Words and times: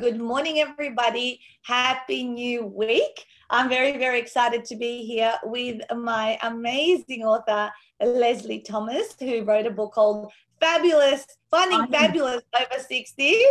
Good 0.00 0.20
morning, 0.20 0.60
everybody. 0.60 1.40
Happy 1.62 2.22
new 2.22 2.64
week. 2.66 3.26
I'm 3.50 3.68
very, 3.68 3.98
very 3.98 4.20
excited 4.20 4.64
to 4.66 4.76
be 4.76 5.04
here 5.04 5.34
with 5.42 5.80
my 5.92 6.38
amazing 6.42 7.24
author, 7.24 7.72
Lesley 8.00 8.60
Thomas, 8.60 9.16
who 9.18 9.42
wrote 9.42 9.66
a 9.66 9.72
book 9.72 9.94
called 9.94 10.30
Fabulous, 10.60 11.26
Finding 11.50 11.84
Fabulous 11.90 12.42
Over 12.54 12.80
60. 12.80 13.42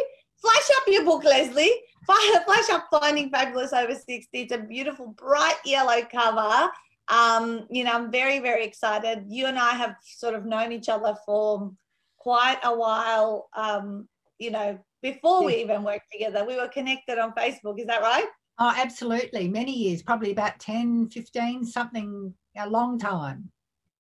Flash 0.42 0.70
up 0.78 0.84
your 0.88 1.04
book, 1.04 1.26
Lesley. 1.26 1.70
Flash 2.06 2.70
up 2.72 2.88
Finding 2.92 3.30
Fabulous 3.30 3.74
Over 3.74 3.96
60. 3.96 4.28
It's 4.32 4.54
a 4.54 4.58
beautiful, 4.58 5.08
bright 5.18 5.60
yellow 5.66 6.00
cover. 6.10 6.72
Um, 7.10 7.68
you 7.70 7.84
know, 7.84 7.92
I'm 7.92 8.10
very, 8.10 8.40
very 8.40 8.64
excited. 8.64 9.26
You 9.28 9.48
and 9.48 9.60
I 9.60 9.72
have 9.72 9.98
sort 10.02 10.34
of 10.34 10.46
known 10.46 10.72
each 10.72 10.88
other 10.88 11.14
for 11.26 11.74
quite 12.18 12.60
a 12.64 12.74
while. 12.74 13.50
Um, 13.54 14.08
you 14.40 14.52
know, 14.52 14.80
before 15.02 15.44
we 15.44 15.56
even 15.58 15.84
worked 15.84 16.12
together. 16.12 16.46
We 16.46 16.56
were 16.56 16.68
connected 16.68 17.18
on 17.20 17.34
Facebook. 17.34 17.80
Is 17.80 17.88
that 17.88 18.02
right? 18.02 18.28
Oh, 18.60 18.74
absolutely. 18.76 19.48
Many 19.48 19.72
years, 19.72 20.02
probably 20.02 20.32
about 20.32 20.60
10, 20.60 21.10
15, 21.10 21.64
something, 21.66 22.34
a 22.58 22.68
long 22.68 22.98
time. 22.98 23.52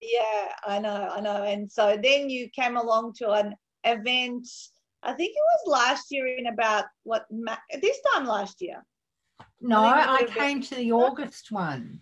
Yeah, 0.01 0.51
I 0.65 0.79
know, 0.79 1.09
I 1.11 1.21
know. 1.21 1.43
And 1.43 1.71
so 1.71 1.97
then 2.01 2.29
you 2.29 2.49
came 2.49 2.77
along 2.77 3.13
to 3.17 3.31
an 3.31 3.55
event, 3.83 4.47
I 5.03 5.13
think 5.13 5.29
it 5.29 5.43
was 5.67 5.71
last 5.71 6.07
year 6.09 6.27
in 6.27 6.47
about 6.47 6.85
what, 7.03 7.25
this 7.81 7.99
time 8.13 8.25
last 8.25 8.61
year. 8.61 8.83
No, 9.61 9.81
I, 9.83 10.21
I 10.21 10.23
came 10.25 10.61
to 10.61 10.75
the 10.75 10.91
August 10.91 11.51
one. 11.51 11.99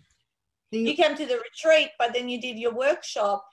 The, 0.72 0.80
you 0.80 0.94
came 0.94 1.16
to 1.16 1.26
the 1.26 1.38
retreat, 1.38 1.90
but 1.98 2.12
then 2.12 2.28
you 2.28 2.40
did 2.40 2.58
your 2.58 2.74
workshop 2.74 3.46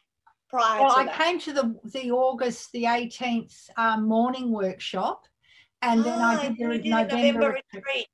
prior 0.49 0.81
well, 0.81 0.95
I 0.95 1.05
that. 1.05 1.19
came 1.19 1.39
to 1.39 1.53
the, 1.53 1.75
the 1.85 2.11
August 2.11 2.71
the 2.73 2.83
18th 2.83 3.69
um, 3.77 4.07
morning 4.07 4.52
workshop 4.52 5.25
and 5.83 6.03
then 6.03 6.19
I 6.19 6.35
ah, 6.35 6.41
did 6.41 6.57
the 6.57 6.89
November, 6.89 7.15
November 7.15 7.47
retreat. 7.47 7.63
retreat. 7.73 8.07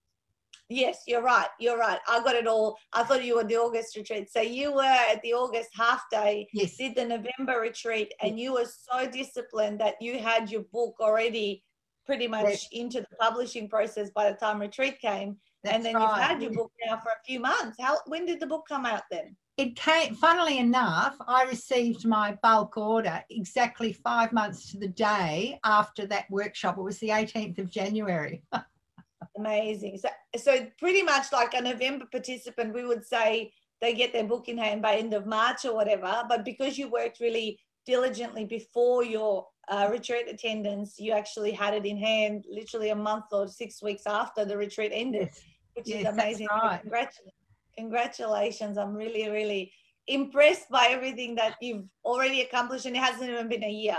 Yes, 0.72 1.02
you're 1.08 1.24
right. 1.24 1.48
You're 1.60 1.80
right. 1.80 2.00
I 2.08 2.24
got 2.24 2.36
it 2.36 2.46
all. 2.46 2.78
I 2.94 3.04
thought 3.04 3.24
you 3.24 3.38
were 3.38 3.44
the 3.44 3.58
August 3.58 3.96
retreat. 3.96 4.32
So 4.32 4.42
you 4.42 4.74
were 4.74 4.84
at 4.84 5.22
the 5.24 5.34
August 5.34 5.70
half 5.74 6.04
day, 6.12 6.48
yes. 6.54 6.78
did 6.78 6.96
the 6.96 7.06
November 7.06 7.60
retreat, 7.60 8.14
and 8.22 8.38
yes. 8.38 8.44
you 8.44 8.54
were 8.54 8.66
so 8.66 9.10
disciplined 9.10 9.80
that 9.80 9.96
you 10.00 10.20
had 10.20 10.52
your 10.52 10.62
book 10.72 10.96
already 11.00 11.64
pretty 12.06 12.28
much 12.28 12.44
yes. 12.46 12.68
into 12.72 13.02
the 13.02 13.16
publishing 13.20 13.68
process 13.68 14.10
by 14.12 14.30
the 14.30 14.38
time 14.38 14.60
retreat 14.60 15.00
came. 15.00 15.38
That's 15.64 15.76
and 15.76 15.86
then 15.86 15.96
right. 15.96 16.04
you've 16.04 16.28
had 16.28 16.42
your 16.42 16.52
book 16.52 16.72
now 16.86 16.98
for 16.98 17.10
a 17.10 17.24
few 17.26 17.40
months. 17.40 17.78
How 17.80 17.98
when 18.06 18.26
did 18.26 18.40
the 18.40 18.48
book 18.48 18.66
come 18.68 18.86
out 18.86 19.04
then? 19.12 19.36
It 19.60 19.76
came 19.76 20.16
funnily 20.16 20.58
enough 20.58 21.18
i 21.28 21.44
received 21.44 22.08
my 22.08 22.38
bulk 22.42 22.78
order 22.78 23.22
exactly 23.30 23.92
five 23.92 24.32
months 24.32 24.72
to 24.72 24.78
the 24.78 24.88
day 24.88 25.60
after 25.66 26.06
that 26.08 26.26
workshop. 26.32 26.78
It 26.78 26.82
was 26.82 27.00
the 27.00 27.10
18th 27.10 27.60
of 27.60 27.70
january. 27.70 28.42
Amazing. 29.38 29.98
So, 29.98 30.10
so 30.38 30.68
pretty 30.78 31.04
much 31.04 31.34
like 31.34 31.54
a 31.54 31.62
november 31.62 32.06
participant 32.10 32.74
we 32.74 32.86
would 32.86 33.06
say 33.06 33.52
they 33.82 33.94
get 33.94 34.14
their 34.14 34.24
book 34.24 34.48
in 34.48 34.58
hand 34.58 34.82
by 34.82 34.96
end 34.96 35.14
of 35.14 35.26
march 35.26 35.66
or 35.66 35.76
whatever 35.76 36.24
but 36.30 36.46
because 36.46 36.78
you 36.78 36.90
worked 36.90 37.20
really 37.20 37.60
diligently 37.86 38.46
before 38.46 39.04
your 39.04 39.46
uh, 39.68 39.90
retreat 39.92 40.28
attendance 40.30 40.96
you 41.00 41.12
actually 41.12 41.52
had 41.52 41.74
it 41.74 41.86
in 41.86 41.98
hand 41.98 42.46
literally 42.50 42.92
a 42.92 42.96
month 42.96 43.26
or 43.34 43.48
six 43.48 43.84
weeks 43.84 44.04
after 44.08 44.46
the 44.46 44.56
retreat 44.56 44.92
ended 44.94 45.30
which 45.74 45.88
yes, 45.88 46.02
is 46.02 46.14
amazing. 46.14 46.48
Right. 46.50 46.82
congratulations 46.82 47.39
congratulations. 47.80 48.78
I'm 48.78 48.94
really, 48.94 49.30
really 49.30 49.72
impressed 50.08 50.70
by 50.70 50.88
everything 50.90 51.36
that 51.36 51.56
you've 51.62 51.90
already 52.04 52.42
accomplished, 52.42 52.86
and 52.86 52.96
it 52.96 53.00
hasn't 53.00 53.30
even 53.30 53.48
been 53.48 53.64
a 53.64 53.72
year, 53.72 53.98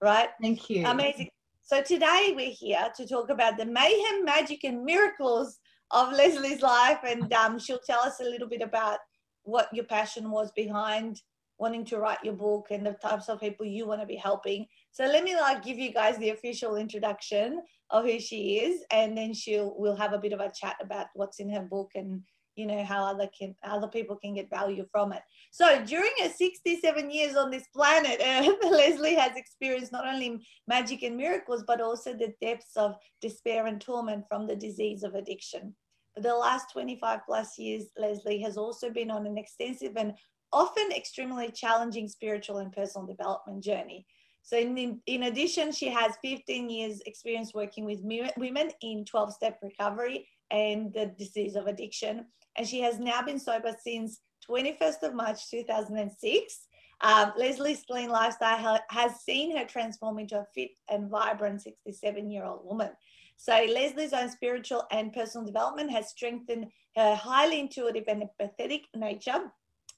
right? 0.00 0.28
Thank 0.40 0.68
you. 0.68 0.84
Amazing. 0.86 1.30
So 1.62 1.82
today 1.82 2.34
we're 2.36 2.50
here 2.50 2.88
to 2.96 3.06
talk 3.06 3.30
about 3.30 3.56
the 3.56 3.64
mayhem, 3.64 4.24
magic, 4.24 4.64
and 4.64 4.84
miracles 4.84 5.58
of 5.90 6.12
Lesley's 6.12 6.62
life, 6.62 7.00
and 7.06 7.32
um, 7.32 7.58
she'll 7.58 7.86
tell 7.86 8.00
us 8.00 8.20
a 8.20 8.24
little 8.24 8.48
bit 8.48 8.62
about 8.62 8.98
what 9.44 9.68
your 9.72 9.84
passion 9.84 10.30
was 10.30 10.52
behind 10.52 11.20
wanting 11.58 11.84
to 11.84 11.98
write 11.98 12.24
your 12.24 12.34
book 12.34 12.66
and 12.70 12.84
the 12.84 12.92
types 12.94 13.28
of 13.28 13.40
people 13.40 13.64
you 13.64 13.86
want 13.86 14.00
to 14.00 14.06
be 14.06 14.16
helping. 14.16 14.66
So 14.90 15.04
let 15.04 15.22
me 15.22 15.36
like 15.36 15.62
give 15.62 15.78
you 15.78 15.92
guys 15.92 16.18
the 16.18 16.30
official 16.30 16.74
introduction 16.74 17.62
of 17.90 18.04
who 18.04 18.18
she 18.18 18.58
is, 18.58 18.82
and 18.90 19.16
then 19.16 19.32
she'll 19.32 19.74
we'll 19.78 19.96
have 19.96 20.12
a 20.12 20.18
bit 20.18 20.32
of 20.32 20.40
a 20.40 20.50
chat 20.50 20.76
about 20.82 21.06
what's 21.14 21.38
in 21.38 21.48
her 21.50 21.62
book 21.62 21.92
and 21.94 22.22
you 22.56 22.66
know 22.66 22.84
how 22.84 23.04
other 23.04 23.28
can 23.36 23.54
other 23.64 23.88
people 23.88 24.16
can 24.16 24.34
get 24.34 24.50
value 24.50 24.84
from 24.90 25.12
it. 25.12 25.22
So 25.50 25.84
during 25.84 26.12
her 26.20 26.28
67 26.28 27.10
years 27.10 27.36
on 27.36 27.50
this 27.50 27.66
planet 27.74 28.20
earth 28.24 28.56
uh, 28.64 28.68
lesley 28.68 29.14
has 29.14 29.36
experienced 29.36 29.92
not 29.92 30.06
only 30.06 30.44
magic 30.66 31.02
and 31.02 31.16
miracles 31.16 31.64
but 31.66 31.80
also 31.80 32.12
the 32.12 32.34
depths 32.40 32.76
of 32.76 32.96
despair 33.20 33.66
and 33.66 33.80
torment 33.80 34.24
from 34.28 34.46
the 34.46 34.56
disease 34.56 35.02
of 35.02 35.14
addiction. 35.14 35.74
For 36.14 36.20
the 36.20 36.34
last 36.34 36.72
25 36.72 37.20
plus 37.26 37.58
years 37.58 37.86
lesley 37.96 38.40
has 38.42 38.56
also 38.56 38.90
been 38.90 39.10
on 39.10 39.26
an 39.26 39.38
extensive 39.38 39.92
and 39.96 40.14
often 40.52 40.92
extremely 40.92 41.50
challenging 41.50 42.08
spiritual 42.08 42.58
and 42.58 42.72
personal 42.72 43.06
development 43.06 43.64
journey. 43.64 44.06
So 44.42 44.58
in, 44.58 45.00
in 45.06 45.22
addition, 45.24 45.72
she 45.72 45.88
has 45.88 46.16
15 46.22 46.68
years 46.68 47.00
experience 47.06 47.54
working 47.54 47.84
with 47.84 48.00
women 48.02 48.70
in 48.82 49.04
12-step 49.04 49.60
recovery 49.62 50.28
and 50.50 50.92
the 50.92 51.06
disease 51.18 51.54
of 51.56 51.66
addiction 51.66 52.26
and 52.56 52.66
she 52.66 52.80
has 52.80 52.98
now 52.98 53.22
been 53.22 53.38
sober 53.38 53.74
since 53.82 54.20
21st 54.48 55.02
of 55.02 55.14
March 55.14 55.50
2006. 55.50 56.66
Um, 57.00 57.32
Lesley's 57.36 57.82
clean 57.84 58.10
lifestyle 58.10 58.78
has 58.88 59.20
seen 59.22 59.56
her 59.56 59.64
transform 59.64 60.18
into 60.18 60.38
a 60.38 60.46
fit 60.54 60.70
and 60.88 61.10
vibrant 61.10 61.62
67 61.62 62.30
year 62.30 62.44
old 62.44 62.64
woman. 62.64 62.90
So, 63.36 63.52
Lesley's 63.52 64.12
own 64.12 64.30
spiritual 64.30 64.84
and 64.92 65.12
personal 65.12 65.44
development 65.44 65.90
has 65.90 66.10
strengthened 66.10 66.66
her 66.96 67.14
highly 67.16 67.58
intuitive 67.58 68.04
and 68.06 68.22
empathetic 68.22 68.82
nature, 68.94 69.50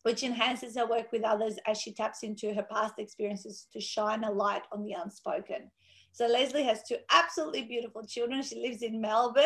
which 0.03 0.23
enhances 0.23 0.77
her 0.77 0.87
work 0.87 1.13
with 1.13 1.25
others 1.25 1.59
as 1.67 1.79
she 1.79 1.93
taps 1.93 2.23
into 2.23 2.55
her 2.55 2.63
past 2.63 2.95
experiences 2.99 3.67
to 3.75 3.81
shine 3.81 4.25
a 4.25 4.31
light 4.31 4.63
on 4.73 4.83
the 4.83 4.93
unspoken. 4.93 5.71
So, 6.13 6.27
Lesley 6.27 6.63
has 6.63 6.85
two 6.85 6.97
absolutely 7.11 7.65
beautiful 7.65 8.07
children. 8.07 8.43
She 8.43 8.63
lives 8.63 8.81
in 8.81 8.99
Melbourne 8.99 9.45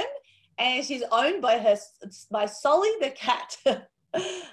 and 0.58 0.84
she's 0.84 1.02
owned 1.12 1.40
by 1.40 1.58
her 1.58 1.76
by 2.30 2.46
Solly 2.46 2.90
the 3.00 3.10
cat. 3.10 3.56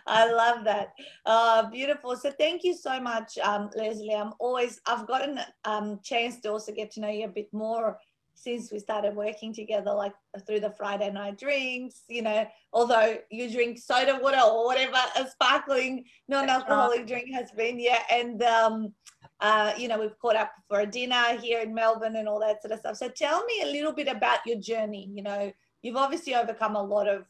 I 0.08 0.32
love 0.32 0.66
that. 0.66 0.94
Uh, 1.26 1.70
beautiful. 1.70 2.16
So 2.18 2.32
thank 2.32 2.64
you 2.64 2.76
so 2.76 3.00
much, 3.00 3.38
um, 3.38 3.70
Lesley. 3.76 4.14
I'm 4.14 4.34
always 4.40 4.82
I've 4.86 5.08
gotten 5.08 5.40
um 5.64 6.00
chance 6.04 6.40
to 6.42 6.52
also 6.52 6.72
get 6.72 6.92
to 6.92 7.00
know 7.00 7.10
you 7.10 7.26
a 7.26 7.30
bit 7.30 7.54
more 7.54 7.98
since 8.38 8.70
we 8.70 8.80
started 8.80 9.16
working 9.16 9.54
together, 9.54 9.94
like 9.94 10.14
through 10.46 10.60
the 10.60 10.72
Friday 10.72 11.10
night 11.10 11.40
drinks. 11.40 12.04
You 12.10 12.22
know, 12.24 12.46
although 12.74 13.18
you 13.32 13.50
drink 13.50 13.80
soda 13.80 14.20
water 14.22 14.42
or 14.44 14.66
whatever 14.66 14.98
a 15.16 15.28
sparkling 15.28 16.06
non-alcoholic 16.28 17.08
drink 17.08 17.34
has 17.34 17.52
been, 17.52 17.80
yeah, 17.80 18.04
and 18.12 18.44
um, 18.44 18.94
uh, 19.40 19.72
you 19.78 19.88
know, 19.88 20.00
we've 20.00 20.20
caught 20.20 20.36
up 20.36 20.52
for 20.68 20.82
a 20.82 20.86
dinner 20.86 21.38
here 21.42 21.62
in 21.62 21.74
Melbourne 21.74 22.18
and 22.18 22.28
all 22.28 22.42
that 22.42 22.62
sort 22.62 22.74
of 22.74 22.80
stuff. 22.80 22.98
So 22.98 23.08
tell 23.08 23.44
me 23.46 23.62
a 23.64 23.72
little 23.72 23.94
bit 23.94 24.10
about 24.10 24.40
your 24.46 24.60
journey. 24.60 25.10
You 25.12 25.24
know 25.24 25.52
you've 25.86 25.96
obviously 25.96 26.34
overcome 26.34 26.76
a 26.76 26.82
lot 26.82 27.08
of 27.08 27.26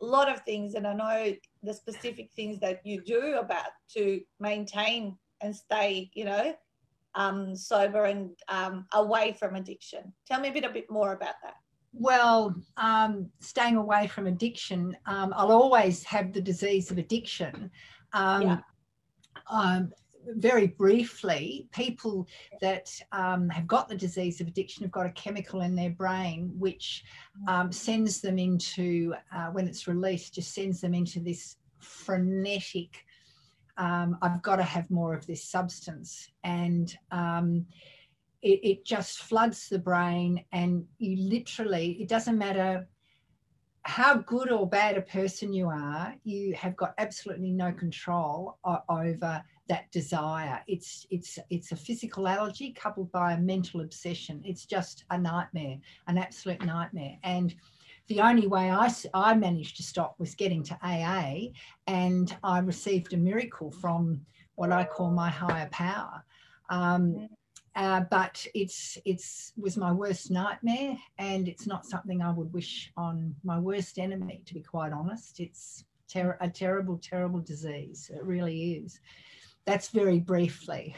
a 0.00 0.04
lot 0.04 0.32
of 0.32 0.40
things 0.40 0.74
and 0.74 0.86
i 0.86 0.94
know 0.94 1.34
the 1.62 1.74
specific 1.74 2.30
things 2.34 2.58
that 2.58 2.80
you 2.84 3.02
do 3.02 3.36
about 3.38 3.72
to 3.94 4.20
maintain 4.40 5.16
and 5.42 5.54
stay 5.54 6.10
you 6.14 6.24
know 6.24 6.54
um, 7.14 7.56
sober 7.56 8.04
and 8.04 8.30
um, 8.48 8.86
away 8.92 9.32
from 9.32 9.56
addiction. 9.56 10.12
Tell 10.28 10.40
me 10.40 10.48
a 10.48 10.52
bit 10.52 10.64
a 10.64 10.70
bit 10.70 10.90
more 10.90 11.12
about 11.12 11.34
that. 11.42 11.54
Well 11.92 12.54
um, 12.76 13.28
staying 13.40 13.76
away 13.76 14.06
from 14.06 14.28
addiction 14.28 14.96
um, 15.06 15.34
i'll 15.36 15.50
always 15.50 16.04
have 16.04 16.32
the 16.32 16.40
disease 16.40 16.90
of 16.90 16.98
addiction. 16.98 17.70
Um, 18.12 18.42
yeah. 18.42 18.58
Very 20.26 20.66
briefly, 20.66 21.68
people 21.72 22.26
that 22.60 22.90
um, 23.12 23.48
have 23.48 23.66
got 23.66 23.88
the 23.88 23.96
disease 23.96 24.40
of 24.40 24.48
addiction 24.48 24.82
have 24.82 24.92
got 24.92 25.06
a 25.06 25.12
chemical 25.12 25.62
in 25.62 25.74
their 25.74 25.90
brain 25.90 26.52
which 26.58 27.04
um, 27.48 27.72
sends 27.72 28.20
them 28.20 28.38
into, 28.38 29.14
uh, 29.34 29.46
when 29.46 29.66
it's 29.66 29.88
released, 29.88 30.34
just 30.34 30.54
sends 30.54 30.80
them 30.80 30.94
into 30.94 31.20
this 31.20 31.56
frenetic, 31.78 33.04
um, 33.78 34.18
I've 34.20 34.42
got 34.42 34.56
to 34.56 34.62
have 34.62 34.90
more 34.90 35.14
of 35.14 35.26
this 35.26 35.44
substance. 35.44 36.28
And 36.44 36.94
um, 37.10 37.66
it, 38.42 38.60
it 38.62 38.84
just 38.84 39.20
floods 39.20 39.68
the 39.68 39.78
brain, 39.78 40.44
and 40.52 40.84
you 40.98 41.16
literally, 41.28 41.92
it 42.00 42.08
doesn't 42.08 42.38
matter 42.38 42.88
how 43.82 44.18
good 44.18 44.50
or 44.50 44.68
bad 44.68 44.98
a 44.98 45.02
person 45.02 45.52
you 45.52 45.68
are, 45.68 46.14
you 46.24 46.54
have 46.54 46.76
got 46.76 46.94
absolutely 46.98 47.50
no 47.50 47.72
control 47.72 48.58
over 48.88 49.42
that 49.70 49.90
desire. 49.92 50.60
It's 50.66 51.06
it's 51.10 51.38
it's 51.48 51.72
a 51.72 51.76
physical 51.76 52.26
allergy 52.28 52.72
coupled 52.72 53.10
by 53.12 53.32
a 53.32 53.38
mental 53.38 53.80
obsession. 53.80 54.42
It's 54.44 54.66
just 54.66 55.04
a 55.10 55.16
nightmare, 55.16 55.78
an 56.08 56.18
absolute 56.18 56.62
nightmare. 56.66 57.16
And 57.22 57.54
the 58.08 58.20
only 58.20 58.48
way 58.48 58.68
I, 58.70 58.92
I 59.14 59.34
managed 59.34 59.76
to 59.76 59.84
stop 59.84 60.16
was 60.18 60.34
getting 60.34 60.64
to 60.64 60.78
AA, 60.82 61.52
and 61.86 62.36
I 62.42 62.58
received 62.58 63.12
a 63.12 63.16
miracle 63.16 63.70
from 63.70 64.20
what 64.56 64.72
I 64.72 64.82
call 64.84 65.12
my 65.12 65.30
higher 65.30 65.68
power. 65.70 66.24
Um, 66.68 67.28
uh, 67.76 68.00
but 68.10 68.44
it's 68.52 68.98
it's 69.04 69.52
was 69.56 69.76
my 69.76 69.92
worst 69.92 70.32
nightmare, 70.32 70.96
and 71.18 71.46
it's 71.46 71.68
not 71.68 71.86
something 71.86 72.20
I 72.20 72.32
would 72.32 72.52
wish 72.52 72.92
on 72.96 73.36
my 73.44 73.60
worst 73.60 74.00
enemy. 74.00 74.42
To 74.46 74.54
be 74.54 74.62
quite 74.62 74.92
honest, 74.92 75.38
it's 75.38 75.84
ter- 76.08 76.38
a 76.40 76.48
terrible, 76.48 76.98
terrible 76.98 77.38
disease. 77.38 78.10
It 78.12 78.24
really 78.24 78.72
is. 78.84 78.98
That's 79.66 79.88
very 79.88 80.20
briefly. 80.20 80.96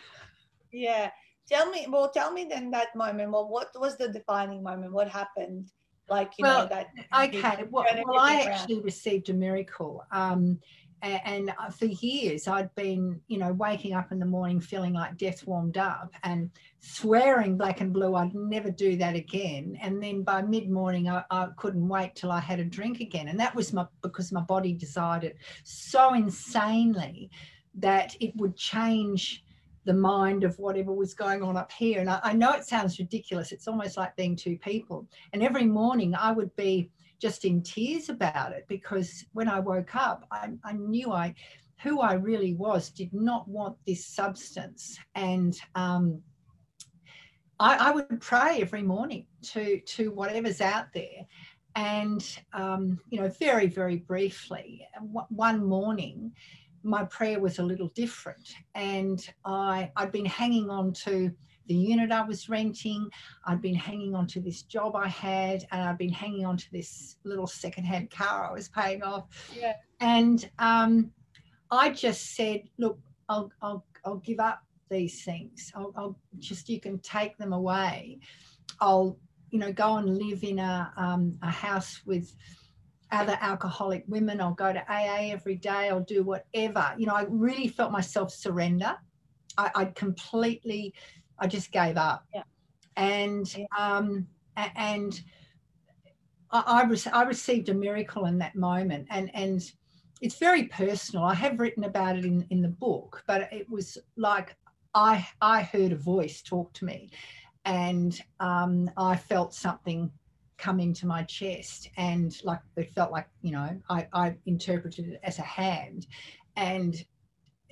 Yeah. 0.73 1.11
Tell 1.49 1.71
me. 1.71 1.87
Well, 1.89 2.11
tell 2.11 2.33
me 2.33 2.47
then 2.49 2.71
that 2.71 2.95
moment. 2.97 3.31
Well, 3.31 3.49
what 3.49 3.69
was 3.79 3.97
the 3.97 4.09
defining 4.09 4.63
moment? 4.63 4.93
What 4.93 5.09
happened? 5.09 5.71
Like 6.09 6.33
you 6.39 6.45
well, 6.45 6.63
know 6.63 6.69
that. 6.69 6.89
Okay. 7.27 7.65
Well, 7.71 7.87
well 8.05 8.19
I 8.19 8.43
actually 8.43 8.81
received 8.81 9.29
a 9.29 9.35
miracle. 9.35 10.05
Um, 10.13 10.59
and 11.03 11.53
uh, 11.59 11.69
for 11.69 11.87
years 11.87 12.47
i'd 12.47 12.73
been 12.75 13.21
you 13.27 13.39
know 13.39 13.53
waking 13.53 13.93
up 13.93 14.13
in 14.13 14.19
the 14.19 14.27
morning 14.27 14.61
feeling 14.61 14.93
like 14.93 15.17
death 15.17 15.45
warmed 15.47 15.77
up 15.77 16.13
and 16.23 16.51
swearing 16.81 17.57
black 17.57 17.81
and 17.81 17.93
blue 17.93 18.15
i'd 18.15 18.35
never 18.35 18.71
do 18.71 18.97
that 18.97 19.17
again 19.17 19.77
and 19.83 20.03
then 20.03 20.23
by 20.23 20.41
mid-morning 20.41 21.09
I, 21.09 21.25
I, 21.31 21.49
couldn't 21.57 21.89
wait 21.89 22.15
till 22.15 22.31
i 22.31 22.39
had 22.39 22.61
a 22.61 22.65
drink 22.65 23.01
again 23.01 23.29
and 23.29 23.39
that 23.41 23.55
was 23.55 23.73
my 23.73 23.87
because 24.03 24.31
my 24.31 24.43
body 24.43 24.73
desired 24.73 25.25
it 25.25 25.37
so 25.65 26.15
insanely 26.15 27.31
that 27.75 28.15
it 28.21 28.35
would 28.37 28.57
change 28.57 29.45
the 29.85 29.95
mind 29.95 30.45
of 30.45 30.59
whatever 30.59 30.93
was 30.93 31.15
going 31.15 31.43
on 31.43 31.57
up 31.57 31.73
here 31.73 32.01
and 32.01 32.09
I, 32.09 32.21
I 32.23 32.33
know 32.33 32.53
it 32.53 32.65
sounds 32.65 32.99
ridiculous 32.99 33.51
it's 33.51 33.67
almost 33.67 33.97
like 33.97 34.15
being 34.17 34.37
two 34.37 34.57
people 34.59 35.09
and 35.33 35.43
every 35.43 35.67
morning 35.67 36.15
i 36.15 36.31
would 36.31 36.55
be 36.57 36.91
just 37.23 37.45
in 37.45 37.63
tears 37.63 38.09
about 38.09 38.51
it 38.51 38.67
because 38.69 39.25
when 39.33 39.49
I 39.49 39.61
woke 39.61 39.95
up, 39.95 40.27
I, 40.33 40.49
I 40.65 40.73
knew 40.73 41.13
I 41.13 41.37
who 41.81 42.01
I 42.01 42.15
really 42.15 42.55
was 42.55 42.91
did 42.91 43.15
not 43.15 43.49
want 43.49 43.77
this 43.87 44.05
substance. 44.07 44.99
And 45.15 45.57
um, 45.77 46.21
I, 47.61 47.77
I, 47.77 47.91
would 47.93 48.21
pray 48.21 48.59
every 48.61 48.83
morning 48.83 49.27
to, 49.51 49.81
to 49.81 50.11
whatever's 50.11 50.61
out 50.61 50.87
there. 50.93 51.27
And, 51.75 52.25
um, 52.53 52.99
you 53.09 53.21
know, 53.21 53.29
very, 53.29 53.67
very 53.67 53.97
briefly, 53.97 54.87
one 55.29 55.65
morning, 55.65 56.33
my 56.83 57.05
prayer 57.05 57.41
was 57.41 57.59
a 57.59 57.63
little 57.63 57.89
different. 57.95 58.55
And 58.75 59.27
I, 59.45 59.91
I'd 59.97 60.13
been 60.13 60.27
hanging 60.27 60.71
on 60.71 60.93
to 61.05 61.31
the 61.67 61.75
unit 61.75 62.11
I 62.11 62.23
was 62.23 62.49
renting. 62.49 63.09
I'd 63.47 63.63
been 63.63 63.75
hanging 63.75 64.15
on 64.15 64.27
to 64.29 64.41
this 64.41 64.63
job 64.63 64.97
I 64.97 65.09
had, 65.09 65.65
and 65.71 65.83
I'd 65.83 65.99
been 65.99 66.13
hanging 66.13 66.45
on 66.45 66.57
to 66.57 66.67
this 66.73 67.17
little 67.25 67.47
secondhand 67.47 68.11
car 68.11 68.49
I 68.49 68.53
was 68.53 68.69
paying 68.69 69.03
off. 69.03 69.27
Yeah. 69.57 69.75
And 70.01 70.51
um, 70.59 71.13
I 71.71 71.91
just 71.91 72.35
said, 72.35 72.63
look, 72.79 72.99
I'll, 73.29 73.51
I'll, 73.63 73.87
I'll 74.05 74.17
give 74.17 74.41
up 74.41 74.63
these 74.91 75.25
things. 75.25 75.71
I'll, 75.75 75.93
I'll 75.97 76.19
just, 76.39 76.69
you 76.69 76.81
can 76.81 76.99
take 76.99 77.39
them 77.39 77.53
away. 77.53 78.19
I'll, 78.81 79.19
you 79.51 79.59
know, 79.59 79.73
go 79.73 79.97
and 79.97 80.19
live 80.19 80.43
in 80.43 80.59
a, 80.59 80.93
um, 80.97 81.39
a 81.43 81.51
house 81.51 82.03
with 82.05 82.35
other 83.13 83.39
alcoholic 83.41 84.05
women. 84.09 84.41
I'll 84.41 84.55
go 84.55 84.73
to 84.73 84.93
AA 84.93 85.31
every 85.31 85.57
day. 85.57 85.91
I'll 85.91 86.01
do 86.01 86.23
whatever. 86.23 86.95
You 86.97 87.07
know, 87.07 87.15
I 87.15 87.27
really 87.29 87.69
felt 87.69 87.93
myself 87.93 88.33
surrender. 88.33 88.97
I, 89.59 89.71
I'd 89.75 89.95
completely 89.95 90.95
I 91.39 91.47
just 91.49 91.73
gave 91.73 91.97
up. 91.97 92.25
Yeah. 92.33 92.43
And 92.97 93.53
yeah. 93.57 93.67
um, 93.77 94.27
and 94.57 95.21
I, 96.51 96.63
I, 96.67 96.85
re- 96.85 97.13
I 97.13 97.23
received 97.25 97.69
a 97.69 97.75
miracle 97.75 98.27
in 98.27 98.39
that 98.39 98.55
moment, 98.55 99.09
and 99.11 99.31
and 99.35 99.63
it's 100.21 100.37
very 100.37 100.65
personal. 100.65 101.25
I 101.25 101.35
have 101.35 101.59
written 101.59 101.85
about 101.85 102.17
it 102.17 102.25
in 102.25 102.47
in 102.51 102.63
the 102.63 102.69
book, 102.69 103.25
but 103.27 103.53
it 103.53 103.69
was 103.69 103.99
like 104.17 104.57
I 104.95 105.27
I 105.41 105.63
heard 105.63 105.93
a 105.93 105.97
voice 105.97 106.43
talk 106.43 106.73
to 106.75 106.85
me, 106.85 107.11
and 107.65 108.19
um, 108.41 108.91
I 108.97 109.17
felt 109.17 109.53
something 109.53 110.13
come 110.63 110.79
into 110.79 111.07
my 111.07 111.25
chest 111.25 111.91
and 111.97 112.41
like 112.45 112.61
it 112.77 112.95
felt 112.95 113.11
like 113.11 113.27
you 113.43 113.51
know 113.51 113.69
I, 113.91 114.07
I 114.13 114.37
interpreted 114.47 115.09
it 115.09 115.21
as 115.25 115.41
a 115.41 115.43
hand 115.43 116.07
and 116.55 116.95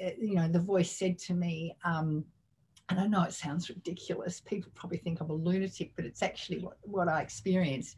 uh, 0.04 0.10
you 0.18 0.34
know 0.34 0.48
the 0.48 0.58
voice 0.58 0.90
said 0.90 1.16
to 1.18 1.34
me 1.34 1.76
um, 1.84 2.24
and 2.88 2.98
I 2.98 3.06
know 3.06 3.22
it 3.22 3.32
sounds 3.32 3.68
ridiculous. 3.68 4.40
People 4.40 4.72
probably 4.74 4.98
think 4.98 5.20
I'm 5.20 5.30
a 5.30 5.34
lunatic, 5.34 5.92
but 5.94 6.04
it's 6.04 6.22
actually 6.22 6.58
what, 6.58 6.76
what 6.82 7.08
I 7.08 7.22
experienced. 7.22 7.96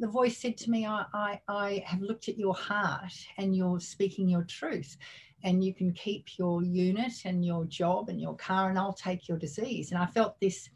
The 0.00 0.08
voice 0.08 0.36
said 0.38 0.56
to 0.58 0.70
me, 0.70 0.84
I, 0.86 1.04
I, 1.14 1.40
I 1.46 1.84
have 1.86 2.00
looked 2.00 2.28
at 2.28 2.36
your 2.36 2.54
heart 2.54 3.12
and 3.38 3.54
you're 3.54 3.78
speaking 3.78 4.28
your 4.28 4.42
truth. 4.42 4.96
And 5.44 5.62
you 5.62 5.72
can 5.72 5.92
keep 5.92 6.36
your 6.36 6.64
unit 6.64 7.12
and 7.24 7.44
your 7.44 7.64
job 7.66 8.08
and 8.08 8.20
your 8.20 8.34
car, 8.34 8.70
and 8.70 8.78
I'll 8.78 8.94
take 8.94 9.28
your 9.28 9.38
disease. 9.38 9.92
And 9.92 10.00
I 10.00 10.06
felt 10.06 10.40
this 10.40 10.68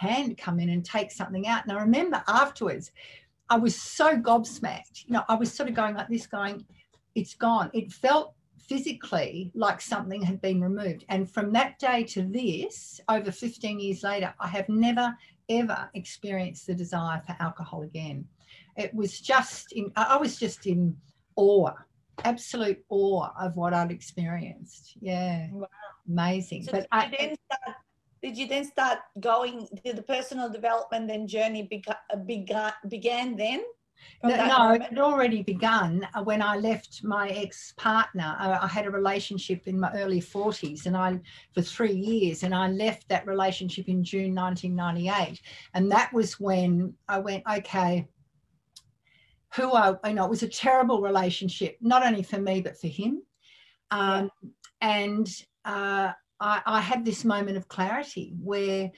hand 0.00 0.38
come 0.38 0.58
in 0.58 0.70
and 0.70 0.82
take 0.84 1.12
something 1.12 1.46
out. 1.46 1.62
And 1.64 1.76
I 1.76 1.80
remember 1.82 2.22
afterwards, 2.26 2.90
I 3.50 3.58
was 3.58 3.76
so 3.76 4.16
gobsmacked. 4.16 5.04
You 5.06 5.14
know, 5.14 5.24
I 5.28 5.34
was 5.34 5.52
sort 5.52 5.68
of 5.68 5.74
going 5.74 5.94
like 5.94 6.08
this, 6.08 6.26
going, 6.26 6.64
it's 7.14 7.34
gone. 7.34 7.70
It 7.74 7.92
felt 7.92 8.34
physically 8.58 9.50
like 9.54 9.80
something 9.80 10.22
had 10.22 10.40
been 10.40 10.62
removed. 10.62 11.04
And 11.10 11.30
from 11.30 11.52
that 11.52 11.78
day 11.78 12.04
to 12.04 12.22
this, 12.22 12.98
over 13.10 13.30
15 13.30 13.78
years 13.78 14.02
later, 14.02 14.32
I 14.40 14.48
have 14.48 14.68
never, 14.70 15.14
ever 15.50 15.90
experienced 15.92 16.66
the 16.66 16.74
desire 16.74 17.20
for 17.26 17.36
alcohol 17.38 17.82
again. 17.82 18.24
It 18.78 18.94
was 18.94 19.20
just 19.20 19.72
in, 19.72 19.92
I 19.96 20.16
was 20.16 20.38
just 20.38 20.66
in 20.66 20.96
awe, 21.36 21.72
absolute 22.24 22.82
awe 22.88 23.28
of 23.38 23.54
what 23.56 23.74
I'd 23.74 23.90
experienced. 23.90 24.96
Yeah. 24.98 25.48
Wow. 25.50 25.68
Amazing. 26.08 26.62
So 26.62 26.72
but 26.72 26.86
I, 26.90 27.12
then 27.18 27.34
start, 27.34 27.76
did 28.22 28.36
you 28.36 28.46
then 28.46 28.64
start 28.64 28.98
going, 29.18 29.66
did 29.84 29.96
the 29.96 30.02
personal 30.02 30.50
development 30.50 31.08
then 31.08 31.26
journey 31.26 31.62
began, 31.62 31.96
began, 32.26 32.72
began 32.88 33.36
then? 33.36 33.62
No, 34.22 34.30
no 34.30 34.72
it 34.72 34.82
had 34.82 34.98
already 34.98 35.42
begun 35.42 36.06
uh, 36.14 36.22
when 36.22 36.42
I 36.42 36.56
left 36.56 37.02
my 37.04 37.28
ex 37.28 37.72
partner. 37.76 38.36
I 38.38 38.66
had 38.66 38.86
a 38.86 38.90
relationship 38.90 39.66
in 39.66 39.80
my 39.80 39.92
early 39.92 40.20
40s 40.20 40.86
and 40.86 40.96
I, 40.96 41.20
for 41.54 41.62
three 41.62 41.94
years, 41.94 42.42
and 42.42 42.54
I 42.54 42.68
left 42.68 43.08
that 43.08 43.26
relationship 43.26 43.88
in 43.88 44.04
June 44.04 44.34
1998. 44.34 45.40
And 45.74 45.90
that 45.92 46.12
was 46.12 46.38
when 46.40 46.94
I 47.08 47.18
went, 47.18 47.44
okay, 47.50 48.06
who 49.54 49.72
I, 49.72 49.94
you 50.06 50.14
know, 50.14 50.24
it 50.24 50.30
was 50.30 50.42
a 50.42 50.48
terrible 50.48 51.00
relationship, 51.00 51.76
not 51.80 52.04
only 52.04 52.22
for 52.22 52.40
me, 52.40 52.60
but 52.60 52.78
for 52.78 52.88
him. 52.88 53.22
Um. 53.90 54.30
And 54.82 55.28
uh, 55.64 56.12
I, 56.40 56.62
I, 56.64 56.80
had 56.80 57.04
this 57.04 57.24
moment 57.24 57.56
of 57.56 57.68
clarity 57.68 58.32
where 58.42 58.90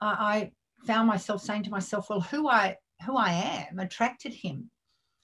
I, 0.00 0.06
I 0.06 0.50
found 0.86 1.08
myself 1.08 1.42
saying 1.42 1.64
to 1.64 1.70
myself, 1.70 2.10
well, 2.10 2.20
who 2.20 2.48
I 2.48 2.76
who 3.04 3.16
I 3.16 3.32
am 3.68 3.78
attracted 3.78 4.32
him. 4.32 4.70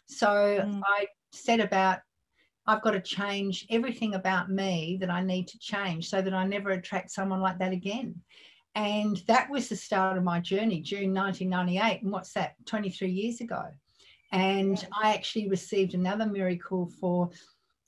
So 0.06 0.26
mm. 0.28 0.80
I 0.84 1.06
said 1.32 1.60
about 1.60 2.00
I've 2.66 2.82
got 2.82 2.92
to 2.92 3.00
change 3.00 3.66
everything 3.70 4.14
about 4.14 4.50
me 4.50 4.98
that 5.00 5.10
I 5.10 5.22
need 5.22 5.48
to 5.48 5.58
change 5.58 6.08
so 6.08 6.22
that 6.22 6.34
I 6.34 6.46
never 6.46 6.70
attract 6.70 7.10
someone 7.10 7.40
like 7.40 7.58
that 7.58 7.72
again. 7.72 8.20
And 8.74 9.16
that 9.26 9.50
was 9.50 9.68
the 9.68 9.76
start 9.76 10.16
of 10.16 10.22
my 10.22 10.38
journey, 10.40 10.80
June 10.80 11.12
1998. 11.12 12.02
And 12.02 12.12
what's 12.12 12.32
that, 12.34 12.54
23 12.66 13.10
years 13.10 13.40
ago? 13.40 13.64
And 14.32 14.86
I 15.02 15.14
actually 15.14 15.48
received 15.48 15.94
another 15.94 16.26
miracle 16.26 16.90
for 17.00 17.30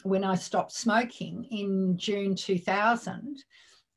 when 0.02 0.24
I 0.24 0.34
stopped 0.34 0.72
smoking 0.72 1.44
in 1.50 1.96
June 1.96 2.34
2000 2.34 3.42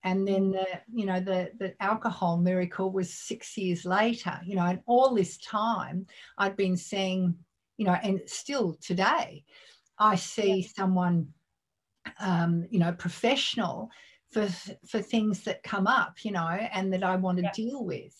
and 0.05 0.27
then 0.27 0.51
the 0.51 0.65
you 0.93 1.05
know 1.05 1.19
the 1.19 1.51
the 1.59 1.73
alcohol 1.81 2.37
miracle 2.37 2.91
was 2.91 3.13
six 3.13 3.57
years 3.57 3.83
later 3.83 4.39
you 4.45 4.55
know 4.55 4.65
and 4.65 4.79
all 4.85 5.13
this 5.13 5.37
time 5.39 6.05
i'd 6.37 6.55
been 6.55 6.77
seeing 6.77 7.35
you 7.77 7.85
know 7.85 7.97
and 8.03 8.21
still 8.27 8.77
today 8.81 9.43
i 9.99 10.15
see 10.15 10.61
yeah. 10.61 10.67
someone 10.75 11.27
um, 12.19 12.65
you 12.69 12.79
know 12.79 12.93
professional 12.93 13.89
for 14.31 14.47
for 14.87 15.01
things 15.01 15.43
that 15.43 15.63
come 15.63 15.87
up 15.87 16.23
you 16.23 16.31
know 16.31 16.47
and 16.47 16.93
that 16.93 17.03
i 17.03 17.15
want 17.15 17.37
to 17.37 17.43
yeah. 17.43 17.51
deal 17.53 17.83
with 17.83 18.15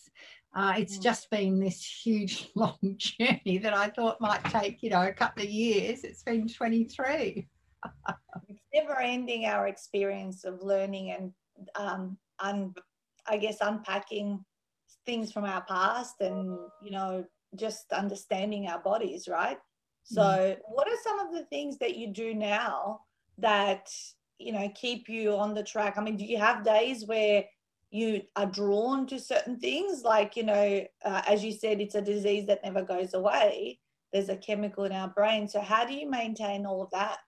uh, 0.56 0.74
it's 0.76 0.98
mm. 0.98 1.02
just 1.02 1.30
been 1.30 1.60
this 1.60 1.84
huge 1.84 2.50
long 2.56 2.78
journey 2.96 3.58
that 3.58 3.74
i 3.74 3.88
thought 3.88 4.20
might 4.20 4.44
take 4.46 4.82
you 4.82 4.90
know 4.90 5.02
a 5.02 5.12
couple 5.12 5.44
of 5.44 5.48
years 5.48 6.02
it's 6.02 6.24
been 6.24 6.48
23 6.48 7.46
it's 8.48 8.60
never 8.74 9.00
ending 9.00 9.46
our 9.46 9.68
experience 9.68 10.44
of 10.44 10.62
learning 10.62 11.10
and 11.12 11.32
um, 11.74 12.16
un, 12.40 12.74
I 13.26 13.36
guess 13.36 13.58
unpacking 13.60 14.44
things 15.04 15.32
from 15.32 15.44
our 15.44 15.62
past 15.62 16.16
and 16.20 16.58
you 16.82 16.90
know 16.90 17.24
just 17.54 17.92
understanding 17.92 18.66
our 18.66 18.80
bodies, 18.80 19.28
right? 19.28 19.58
So, 20.04 20.22
mm. 20.22 20.56
what 20.68 20.88
are 20.88 20.98
some 21.02 21.18
of 21.20 21.32
the 21.32 21.44
things 21.46 21.78
that 21.78 21.96
you 21.96 22.12
do 22.12 22.34
now 22.34 23.00
that 23.38 23.88
you 24.38 24.52
know 24.52 24.70
keep 24.74 25.08
you 25.08 25.32
on 25.36 25.54
the 25.54 25.62
track? 25.62 25.94
I 25.96 26.02
mean, 26.02 26.16
do 26.16 26.24
you 26.24 26.38
have 26.38 26.64
days 26.64 27.06
where 27.06 27.44
you 27.90 28.22
are 28.34 28.46
drawn 28.46 29.06
to 29.06 29.18
certain 29.18 29.58
things, 29.58 30.02
like 30.02 30.36
you 30.36 30.44
know, 30.44 30.84
uh, 31.04 31.22
as 31.26 31.44
you 31.44 31.52
said, 31.52 31.80
it's 31.80 31.94
a 31.94 32.02
disease 32.02 32.46
that 32.46 32.64
never 32.64 32.82
goes 32.82 33.14
away. 33.14 33.78
There's 34.12 34.28
a 34.28 34.36
chemical 34.36 34.84
in 34.84 34.92
our 34.92 35.08
brain. 35.08 35.48
So, 35.48 35.60
how 35.60 35.84
do 35.84 35.94
you 35.94 36.08
maintain 36.08 36.66
all 36.66 36.82
of 36.82 36.90
that? 36.90 37.18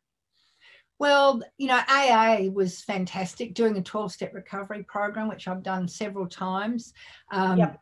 Well, 0.98 1.42
you 1.58 1.68
know, 1.68 1.80
AA 1.88 2.48
was 2.52 2.82
fantastic, 2.82 3.54
doing 3.54 3.76
a 3.76 3.82
12 3.82 4.12
step 4.12 4.34
recovery 4.34 4.82
program, 4.82 5.28
which 5.28 5.46
I've 5.46 5.62
done 5.62 5.86
several 5.86 6.26
times. 6.26 6.92
Um, 7.30 7.58
yep. 7.58 7.80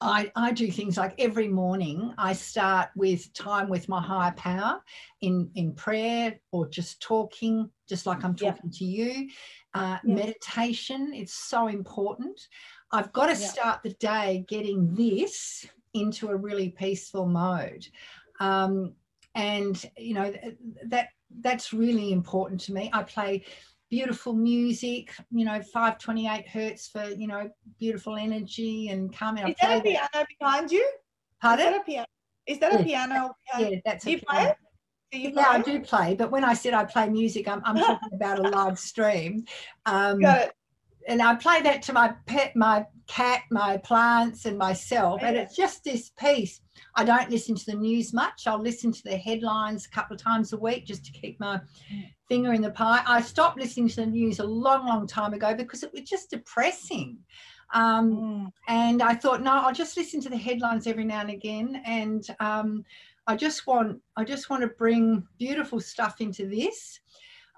I, 0.00 0.30
I 0.36 0.52
do 0.52 0.70
things 0.70 0.96
like 0.96 1.14
every 1.18 1.48
morning 1.48 2.14
I 2.16 2.32
start 2.32 2.90
with 2.96 3.32
time 3.34 3.68
with 3.68 3.88
my 3.88 4.00
higher 4.00 4.32
power 4.32 4.82
in, 5.20 5.50
in 5.54 5.74
prayer 5.74 6.38
or 6.52 6.68
just 6.68 7.02
talking, 7.02 7.68
just 7.88 8.06
like 8.06 8.24
I'm 8.24 8.34
talking 8.34 8.70
yep. 8.70 8.74
to 8.74 8.84
you. 8.84 9.28
Uh, 9.74 9.98
yep. 10.04 10.16
Meditation, 10.16 11.12
it's 11.14 11.34
so 11.34 11.66
important. 11.66 12.40
I've 12.92 13.12
got 13.12 13.26
to 13.26 13.36
start 13.36 13.82
the 13.82 13.94
day 13.94 14.44
getting 14.48 14.94
this 14.94 15.66
into 15.94 16.28
a 16.28 16.36
really 16.36 16.70
peaceful 16.70 17.26
mode. 17.26 17.86
Um, 18.40 18.94
and, 19.34 19.84
you 19.96 20.14
know, 20.14 20.32
that 20.86 21.08
that's 21.40 21.72
really 21.72 22.12
important 22.12 22.60
to 22.62 22.72
me. 22.72 22.90
I 22.92 23.02
play 23.02 23.44
beautiful 23.90 24.32
music, 24.32 25.12
you 25.30 25.44
know, 25.44 25.60
528 25.60 26.48
hertz 26.48 26.88
for, 26.88 27.04
you 27.10 27.26
know, 27.26 27.50
beautiful 27.78 28.16
energy 28.16 28.88
and 28.88 29.12
calming. 29.12 29.48
Is 29.48 29.54
that 29.60 29.78
a 29.78 29.82
piano 29.82 30.08
that. 30.12 30.26
behind 30.38 30.72
you? 30.72 30.90
Pardon? 31.40 31.66
Is 31.66 31.72
that 31.72 31.80
a 31.80 31.84
piano? 31.84 32.06
Is 32.46 32.58
that 32.58 32.80
a 32.80 32.84
piano? 32.84 33.34
Yeah, 33.58 33.70
that's 33.84 34.04
do 34.04 34.12
you 34.12 34.18
piano. 34.18 34.46
play 34.46 34.54
you 35.12 35.32
yeah, 35.34 35.48
I 35.48 35.60
do 35.60 35.80
play, 35.80 36.14
but 36.14 36.30
when 36.30 36.44
I 36.44 36.54
said 36.54 36.72
I 36.72 36.84
play 36.84 37.08
music, 37.08 37.48
I'm, 37.48 37.60
I'm 37.64 37.76
talking 37.76 38.10
about 38.12 38.38
a 38.38 38.42
live 38.42 38.78
stream. 38.78 39.44
Um, 39.86 40.20
Got 40.22 40.42
it. 40.42 40.52
And 41.08 41.20
I 41.20 41.34
play 41.34 41.62
that 41.62 41.82
to 41.82 41.92
my 41.92 42.14
pet, 42.26 42.54
my 42.54 42.86
cat, 43.10 43.42
my 43.50 43.76
plants, 43.78 44.44
and 44.44 44.56
myself. 44.56 45.22
And 45.24 45.36
it's 45.36 45.56
just 45.56 45.82
this 45.82 46.10
piece. 46.10 46.60
I 46.94 47.02
don't 47.02 47.28
listen 47.28 47.56
to 47.56 47.66
the 47.66 47.76
news 47.76 48.14
much. 48.14 48.46
I'll 48.46 48.62
listen 48.62 48.92
to 48.92 49.02
the 49.04 49.16
headlines 49.16 49.84
a 49.84 49.90
couple 49.90 50.14
of 50.14 50.22
times 50.22 50.52
a 50.52 50.56
week 50.56 50.86
just 50.86 51.04
to 51.06 51.12
keep 51.12 51.40
my 51.40 51.60
finger 52.28 52.52
in 52.52 52.62
the 52.62 52.70
pie. 52.70 53.02
I 53.04 53.20
stopped 53.20 53.58
listening 53.58 53.88
to 53.88 53.96
the 53.96 54.06
news 54.06 54.38
a 54.38 54.44
long, 54.44 54.86
long 54.86 55.08
time 55.08 55.34
ago 55.34 55.54
because 55.54 55.82
it 55.82 55.92
was 55.92 56.02
just 56.02 56.30
depressing. 56.30 57.18
Um, 57.74 58.12
mm. 58.12 58.52
And 58.68 59.02
I 59.02 59.14
thought, 59.14 59.42
no, 59.42 59.54
I'll 59.54 59.74
just 59.74 59.96
listen 59.96 60.20
to 60.20 60.28
the 60.28 60.36
headlines 60.36 60.86
every 60.86 61.04
now 61.04 61.20
and 61.20 61.30
again. 61.30 61.82
And 61.84 62.24
um, 62.38 62.84
I 63.26 63.34
just 63.34 63.66
want, 63.66 64.00
I 64.16 64.22
just 64.22 64.50
want 64.50 64.62
to 64.62 64.68
bring 64.68 65.26
beautiful 65.36 65.80
stuff 65.80 66.20
into 66.20 66.46
this. 66.46 67.00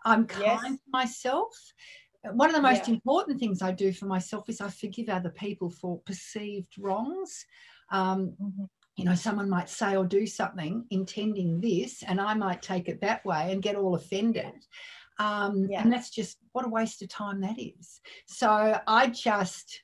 I'm 0.05 0.27
kind 0.27 0.61
yes. 0.63 0.63
to 0.63 0.79
myself 0.93 1.55
one 2.31 2.49
of 2.49 2.55
the 2.55 2.63
most 2.63 2.89
yeah. 2.89 2.95
important 2.95 3.39
things 3.41 3.63
I 3.63 3.73
do 3.73 3.93
for 3.93 4.07
myself 4.07 4.49
is 4.49 4.61
I 4.61 4.69
forgive 4.69 5.09
other 5.09 5.31
people 5.31 5.71
for 5.71 6.01
perceived 6.07 6.73
wrongs. 6.79 7.45
Um, 7.91 8.35
mm-hmm. 8.41 8.65
You 8.97 9.05
know, 9.07 9.15
someone 9.15 9.49
might 9.49 9.71
say 9.71 9.97
or 9.97 10.05
do 10.05 10.27
something 10.27 10.85
intending 10.91 11.61
this, 11.61 12.03
and 12.03 12.21
I 12.21 12.35
might 12.35 12.63
take 12.63 12.89
it 12.89 13.01
that 13.01 13.25
way 13.25 13.51
and 13.51 13.63
get 13.63 13.75
all 13.75 13.95
offended. 13.95 14.53
Um, 15.19 15.67
yeah. 15.71 15.83
And 15.83 15.93
that's 15.93 16.11
just 16.11 16.39
what 16.53 16.67
a 16.67 16.69
waste 16.69 17.03
of 17.03 17.09
time 17.09 17.41
that 17.41 17.59
is. 17.59 18.01
So 18.27 18.79
I 18.87 19.07
just, 19.09 19.83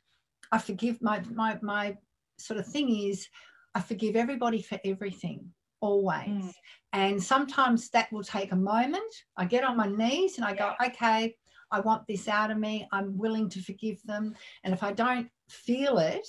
I 0.53 0.59
forgive 0.59 1.01
my 1.01 1.23
my 1.33 1.59
my 1.63 1.97
sort 2.39 2.61
of 2.61 2.67
thing 2.67 2.91
is 2.91 3.27
I 3.75 3.81
forgive 3.81 4.17
everybody 4.17 4.63
for 4.63 4.79
everything 4.85 5.53
always. 5.81 6.29
Mm. 6.29 6.53
And 6.93 7.23
sometimes 7.23 7.91
that 7.91 8.11
will 8.13 8.23
take 8.23 8.53
a 8.53 8.57
moment. 8.57 9.15
I 9.37 9.45
get 9.45 9.65
on 9.65 9.77
my 9.77 9.89
knees 9.89 10.37
and 10.37 10.45
I 10.45 10.55
go, 10.55 10.73
okay, 10.85 11.35
I 11.71 11.81
want 11.81 12.07
this 12.07 12.29
out 12.29 12.51
of 12.51 12.59
me. 12.59 12.89
I'm 12.93 13.17
willing 13.17 13.49
to 13.51 13.63
forgive 13.63 14.03
them. 14.05 14.35
And 14.65 14.73
if 14.75 14.83
I 14.83 14.93
don't 14.93 15.29
feel 15.49 15.99
it, 15.99 16.29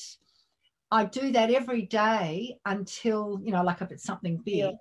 I 0.92 1.06
do 1.06 1.32
that 1.32 1.52
every 1.52 1.84
day 1.84 2.58
until, 2.66 3.40
you 3.44 3.52
know, 3.52 3.64
like 3.64 3.82
if 3.82 3.92
it's 3.92 4.04
something 4.04 4.38
big, 4.38 4.56
yeah. 4.56 4.72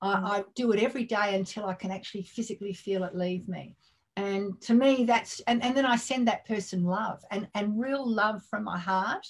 I, 0.00 0.14
mm. 0.14 0.24
I 0.24 0.44
do 0.54 0.72
it 0.72 0.82
every 0.82 1.04
day 1.04 1.34
until 1.34 1.66
I 1.66 1.74
can 1.74 1.90
actually 1.90 2.22
physically 2.22 2.72
feel 2.72 3.04
it 3.04 3.16
leave 3.16 3.48
me. 3.48 3.76
And 4.16 4.60
to 4.62 4.74
me, 4.74 5.04
that's, 5.04 5.40
and, 5.46 5.62
and 5.62 5.76
then 5.76 5.86
I 5.86 5.96
send 5.96 6.26
that 6.26 6.46
person 6.46 6.84
love 6.84 7.22
and, 7.30 7.48
and 7.54 7.80
real 7.80 8.08
love 8.08 8.42
from 8.50 8.64
my 8.64 8.78
heart. 8.78 9.26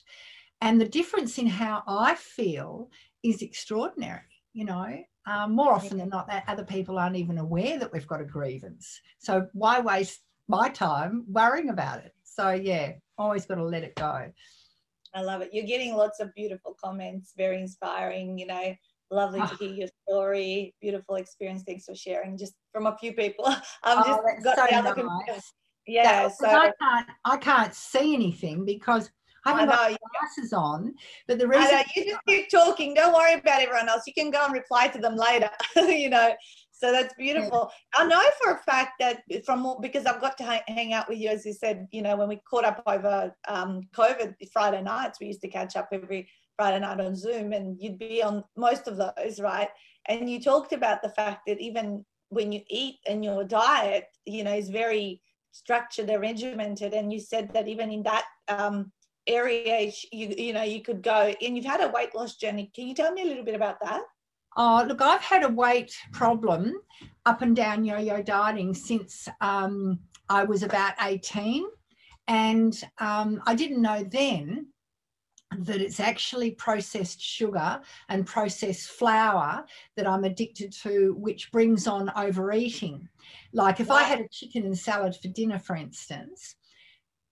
And 0.61 0.81
the 0.81 0.89
difference 0.89 1.39
in 1.39 1.47
how 1.47 1.83
I 1.87 2.15
feel 2.15 2.91
is 3.23 3.43
extraordinary, 3.43 4.23
you 4.53 4.65
know. 4.65 4.99
Um, 5.27 5.53
more 5.53 5.73
often 5.73 5.99
than 5.99 6.09
not, 6.09 6.27
that 6.29 6.45
other 6.49 6.65
people 6.65 6.99
aren't 6.99 7.17
even 7.17 7.37
aware 7.37 7.79
that 7.79 7.93
we've 7.93 8.07
got 8.07 8.23
a 8.23 8.25
grievance. 8.25 8.99
So 9.19 9.47
why 9.53 9.81
waste 9.81 10.21
my 10.49 10.69
time 10.69 11.25
worrying 11.29 11.69
about 11.71 11.99
it. 11.99 12.13
So 12.25 12.51
yeah, 12.51 12.93
always 13.17 13.47
got 13.47 13.57
to 13.57 13.65
let 13.65 13.83
it 13.85 13.95
go. 13.95 14.31
I 15.15 15.23
love 15.23 15.41
it. 15.41 15.51
You're 15.53 15.67
getting 15.67 15.95
lots 15.95 16.21
of 16.21 16.35
beautiful 16.35 16.77
comments, 16.83 17.33
very 17.37 17.61
inspiring, 17.61 18.39
you 18.39 18.47
know, 18.47 18.75
lovely 19.11 19.41
to 19.41 19.55
hear 19.59 19.73
your 19.73 19.89
story, 20.07 20.75
beautiful 20.81 21.17
experience. 21.17 21.63
Thanks 21.67 21.85
for 21.85 21.95
sharing 21.95 22.37
just 22.37 22.55
from 22.73 22.87
a 22.87 22.97
few 22.99 23.13
people. 23.13 23.47
I've 23.47 23.59
oh, 23.85 24.05
just 24.05 24.21
oh, 24.21 24.43
got 24.45 24.57
so 24.57 24.67
the 24.69 24.77
other 24.77 25.03
nice. 25.27 25.53
Yeah, 25.87 26.29
so 26.29 26.47
I 26.47 26.71
can't 26.79 27.09
I 27.25 27.37
can't 27.39 27.75
see 27.75 28.15
anything 28.15 28.67
because 28.67 29.11
I 29.47 29.53
haven't 29.53 29.71
I 29.71 29.89
know, 29.89 29.91
got 29.91 30.01
glasses 30.21 30.51
yeah. 30.53 30.59
on. 30.59 30.95
But 31.27 31.39
the 31.39 31.49
reason 31.49 31.81
you 31.97 32.05
just 32.05 32.21
keep 32.27 32.51
talking. 32.51 32.93
Don't 32.93 33.15
worry 33.15 33.35
about 33.35 33.63
everyone 33.63 33.89
else. 33.89 34.03
You 34.07 34.13
can 34.13 34.31
go 34.31 34.45
and 34.45 34.53
reply 34.53 34.89
to 34.89 34.99
them 34.99 35.17
later. 35.17 35.51
you 35.77 36.11
know, 36.11 36.35
so 36.79 36.93
that's 36.93 37.13
beautiful. 37.15 37.73
I 37.97 38.07
know 38.07 38.23
for 38.41 38.53
a 38.53 38.59
fact 38.59 38.93
that 39.01 39.23
from 39.45 39.77
because 39.81 40.07
I've 40.07 40.21
got 40.21 40.39
to 40.39 40.63
hang 40.69 40.93
out 40.93 41.09
with 41.09 41.19
you, 41.19 41.29
as 41.29 41.45
you 41.45 41.53
said, 41.53 41.89
you 41.91 42.03
know, 42.03 42.17
when 42.17 42.29
we 42.29 42.41
caught 42.49 42.65
up 42.65 42.85
over 42.87 43.35
um, 43.49 43.81
COVID 43.93 44.37
Friday 44.53 44.81
nights, 44.81 45.19
we 45.21 45.27
used 45.27 45.41
to 45.41 45.49
catch 45.49 45.75
up 45.75 45.89
every 45.91 46.29
Friday 46.57 46.79
night 46.79 47.01
on 47.01 47.17
Zoom, 47.17 47.53
and 47.53 47.77
you'd 47.81 47.99
be 47.99 48.23
on 48.23 48.45
most 48.57 48.87
of 48.87 48.97
those, 48.97 49.41
right? 49.41 49.69
And 50.07 50.31
you 50.31 50.41
talked 50.41 50.73
about 50.73 51.03
the 51.03 51.09
fact 51.09 51.43
that 51.49 51.61
even 51.61 52.05
when 52.29 52.53
you 52.53 52.61
eat 52.69 52.97
and 53.09 53.25
your 53.25 53.43
diet, 53.43 54.05
you 54.25 54.45
know, 54.45 54.55
is 54.55 54.71
very 54.71 55.21
structured 55.51 56.09
and 56.11 56.21
regimented, 56.21 56.95
and 56.95 57.13
you 57.13 57.19
said 57.19 57.53
that 57.55 57.67
even 57.67 57.91
in 57.91 58.05
that 58.05 58.25
um, 58.47 58.93
area, 59.27 59.91
you 60.13 60.33
you 60.39 60.53
know, 60.53 60.63
you 60.63 60.81
could 60.81 61.03
go. 61.03 61.35
And 61.43 61.57
you've 61.57 61.67
had 61.67 61.81
a 61.81 61.89
weight 61.89 62.15
loss 62.15 62.37
journey. 62.37 62.71
Can 62.73 62.87
you 62.87 62.95
tell 62.95 63.13
me 63.13 63.23
a 63.23 63.27
little 63.27 63.45
bit 63.45 63.57
about 63.57 63.81
that? 63.81 64.03
Oh, 64.61 64.85
look, 64.89 65.01
I've 65.01 65.23
had 65.23 65.45
a 65.45 65.49
weight 65.49 65.97
problem 66.11 66.75
up 67.27 67.43
and 67.43 67.55
down 67.55 67.85
yo 67.85 67.97
yo 67.99 68.21
dieting 68.21 68.75
since 68.75 69.29
um, 69.41 70.01
I 70.29 70.43
was 70.43 70.65
about 70.65 70.95
18. 71.01 71.65
And 72.27 72.83
um, 72.99 73.41
I 73.47 73.55
didn't 73.55 73.81
know 73.81 74.03
then 74.03 74.67
that 75.61 75.81
it's 75.81 76.01
actually 76.01 76.51
processed 76.51 77.23
sugar 77.23 77.81
and 78.09 78.27
processed 78.27 78.89
flour 78.89 79.65
that 79.97 80.09
I'm 80.09 80.25
addicted 80.25 80.73
to, 80.83 81.15
which 81.17 81.53
brings 81.53 81.87
on 81.87 82.11
overeating. 82.17 83.09
Like 83.53 83.79
if 83.79 83.93
I 83.93 84.03
had 84.03 84.21
a 84.21 84.29
chicken 84.29 84.65
and 84.65 84.77
salad 84.77 85.15
for 85.15 85.29
dinner, 85.29 85.61
for 85.61 85.77
instance, 85.77 86.57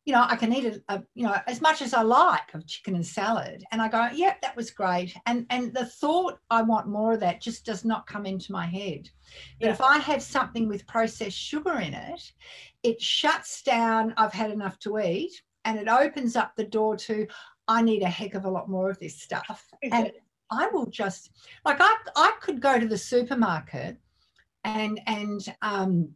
you 0.06 0.12
know, 0.12 0.24
I 0.26 0.36
can 0.36 0.52
eat 0.52 0.64
it, 0.64 0.84
uh, 0.88 1.00
you 1.14 1.24
know, 1.24 1.36
as 1.48 1.60
much 1.60 1.82
as 1.82 1.92
I 1.92 2.02
like 2.02 2.54
of 2.54 2.64
chicken 2.64 2.94
and 2.94 3.04
salad. 3.04 3.64
And 3.72 3.82
I 3.82 3.88
go, 3.88 4.08
yeah, 4.14 4.34
that 4.40 4.56
was 4.56 4.70
great. 4.70 5.14
And 5.26 5.46
and 5.50 5.74
the 5.74 5.84
thought 5.84 6.38
I 6.48 6.62
want 6.62 6.86
more 6.86 7.14
of 7.14 7.20
that 7.20 7.40
just 7.40 7.66
does 7.66 7.84
not 7.84 8.06
come 8.06 8.24
into 8.24 8.52
my 8.52 8.66
head. 8.66 9.10
But 9.60 9.66
yeah. 9.66 9.72
if 9.72 9.80
I 9.80 9.98
have 9.98 10.22
something 10.22 10.68
with 10.68 10.86
processed 10.86 11.36
sugar 11.36 11.80
in 11.80 11.92
it, 11.92 12.32
it 12.84 13.02
shuts 13.02 13.62
down, 13.62 14.14
I've 14.16 14.32
had 14.32 14.52
enough 14.52 14.78
to 14.80 15.00
eat, 15.00 15.42
and 15.64 15.76
it 15.76 15.88
opens 15.88 16.36
up 16.36 16.54
the 16.54 16.64
door 16.64 16.96
to, 16.98 17.26
I 17.66 17.82
need 17.82 18.02
a 18.02 18.08
heck 18.08 18.34
of 18.34 18.44
a 18.44 18.50
lot 18.50 18.70
more 18.70 18.88
of 18.88 19.00
this 19.00 19.20
stuff. 19.20 19.68
And 19.82 20.12
I 20.52 20.68
will 20.68 20.86
just 20.86 21.32
like 21.64 21.78
I 21.80 21.96
I 22.14 22.32
could 22.40 22.60
go 22.60 22.78
to 22.78 22.86
the 22.86 22.96
supermarket 22.96 23.96
and 24.62 25.00
and 25.08 25.54
um 25.62 26.10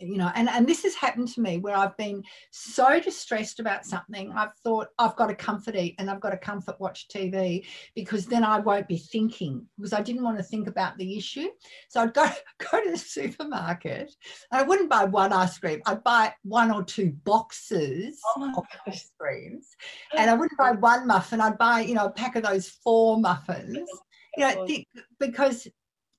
you 0.00 0.16
know 0.16 0.30
and 0.34 0.48
and 0.48 0.66
this 0.66 0.82
has 0.82 0.94
happened 0.94 1.28
to 1.28 1.40
me 1.40 1.58
where 1.58 1.76
i've 1.76 1.96
been 1.96 2.22
so 2.50 3.00
distressed 3.00 3.58
about 3.60 3.84
something. 3.84 4.32
I've 4.32 4.54
thought 4.62 4.88
i've 4.98 5.16
got 5.16 5.26
to 5.26 5.34
comfort 5.34 5.74
eat 5.74 5.94
and 5.98 6.10
i've 6.10 6.20
got 6.20 6.30
to 6.30 6.36
comfort 6.36 6.80
watch 6.80 7.08
tv 7.08 7.66
because 7.94 8.26
then 8.26 8.44
i 8.44 8.58
won't 8.60 8.88
be 8.88 8.98
thinking 8.98 9.66
because 9.76 9.92
i 9.92 10.00
didn't 10.00 10.22
want 10.22 10.36
to 10.38 10.42
think 10.42 10.68
about 10.68 10.96
the 10.98 11.16
issue. 11.16 11.48
So 11.88 12.02
i'd 12.02 12.14
go 12.14 12.28
go 12.70 12.82
to 12.82 12.90
the 12.90 12.98
supermarket 12.98 14.14
and 14.52 14.60
i 14.60 14.62
wouldn't 14.62 14.90
buy 14.90 15.04
one 15.04 15.32
ice 15.32 15.58
cream. 15.58 15.80
I'd 15.86 16.04
buy 16.04 16.34
one 16.42 16.70
or 16.70 16.84
two 16.84 17.12
boxes 17.24 18.20
oh 18.36 18.52
of 18.56 18.64
ice 18.86 19.10
creams 19.18 19.68
and 20.16 20.30
i 20.30 20.34
wouldn't 20.34 20.58
buy 20.58 20.72
one 20.72 21.06
muffin. 21.06 21.40
I'd 21.40 21.58
buy 21.58 21.80
you 21.80 21.94
know 21.94 22.06
a 22.06 22.10
pack 22.10 22.36
of 22.36 22.44
those 22.44 22.68
four 22.68 23.18
muffins. 23.18 23.78
You 24.36 24.44
know 24.44 24.66
oh. 24.68 25.02
because 25.18 25.66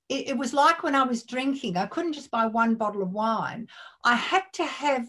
it, 0.10 0.30
it 0.30 0.38
was 0.38 0.54
like 0.54 0.84
when 0.84 0.96
I 0.96 1.04
was 1.04 1.24
drinking, 1.24 1.78
I 1.78 1.86
couldn't 1.86 2.13
just 2.13 2.32
buy 2.32 2.48
one 2.48 2.75
bottle 2.75 3.04
of 3.04 3.12
wine. 3.12 3.68
I 4.04 4.16
had 4.16 4.44
to 4.54 4.66
have 4.66 5.08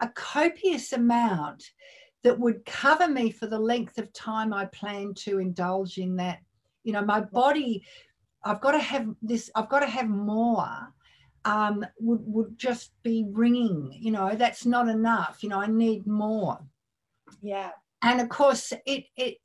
a 0.00 0.08
copious 0.08 0.92
amount 0.92 1.64
that 2.24 2.38
would 2.38 2.64
cover 2.64 3.08
me 3.08 3.30
for 3.30 3.46
the 3.46 3.58
length 3.58 3.98
of 3.98 4.12
time 4.12 4.52
I 4.52 4.64
planned 4.66 5.16
to 5.18 5.38
indulge 5.38 5.98
in 5.98 6.16
that. 6.16 6.40
You 6.82 6.92
know, 6.92 7.04
my 7.04 7.20
body, 7.20 7.84
I've 8.44 8.60
got 8.60 8.72
to 8.72 8.78
have 8.78 9.08
this, 9.20 9.50
I've 9.54 9.68
got 9.68 9.80
to 9.80 9.86
have 9.86 10.08
more. 10.08 10.92
Um, 11.44 11.86
would 12.00 12.20
would 12.24 12.58
just 12.58 12.90
be 13.02 13.24
ringing. 13.30 13.96
You 13.98 14.10
know, 14.10 14.34
that's 14.34 14.66
not 14.66 14.88
enough. 14.88 15.38
You 15.42 15.48
know, 15.48 15.60
I 15.60 15.66
need 15.66 16.06
more. 16.06 16.58
Yeah. 17.40 17.70
And 18.02 18.20
of 18.20 18.28
course, 18.28 18.72
it 18.84 19.04
it 19.16 19.38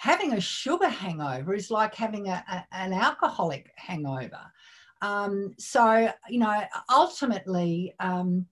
having 0.00 0.32
a 0.32 0.40
sugar 0.40 0.88
hangover 0.88 1.52
is 1.52 1.70
like 1.70 1.94
having 1.94 2.26
a, 2.26 2.42
a, 2.50 2.64
an 2.72 2.94
alcoholic 2.94 3.70
hangover. 3.76 4.40
Um, 5.02 5.52
so, 5.58 6.10
you 6.26 6.38
know, 6.38 6.62
ultimately, 6.90 7.94
um, 8.00 8.46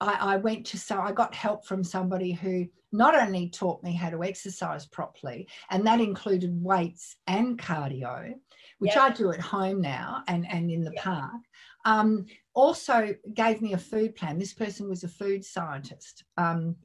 I, 0.00 0.34
I 0.34 0.36
went 0.38 0.64
to 0.68 0.78
so 0.78 0.98
I 0.98 1.12
got 1.12 1.34
help 1.34 1.66
from 1.66 1.84
somebody 1.84 2.32
who 2.32 2.66
not 2.92 3.14
only 3.14 3.50
taught 3.50 3.82
me 3.82 3.92
how 3.92 4.08
to 4.08 4.24
exercise 4.24 4.86
properly, 4.86 5.48
and 5.70 5.86
that 5.86 6.00
included 6.00 6.64
weights 6.64 7.16
and 7.26 7.58
cardio, 7.58 8.32
which 8.78 8.96
I 8.96 9.10
do 9.10 9.32
at 9.32 9.40
home 9.40 9.82
now 9.82 10.22
and, 10.28 10.50
and 10.50 10.70
in 10.70 10.82
the 10.82 10.92
park. 10.92 11.42
Um, 11.84 12.24
also 12.54 13.14
gave 13.34 13.60
me 13.60 13.74
a 13.74 13.78
food 13.78 14.16
plan. 14.16 14.38
This 14.38 14.54
person 14.54 14.88
was 14.88 15.04
a 15.04 15.08
food 15.08 15.44
scientist. 15.44 16.24
Um, 16.38 16.76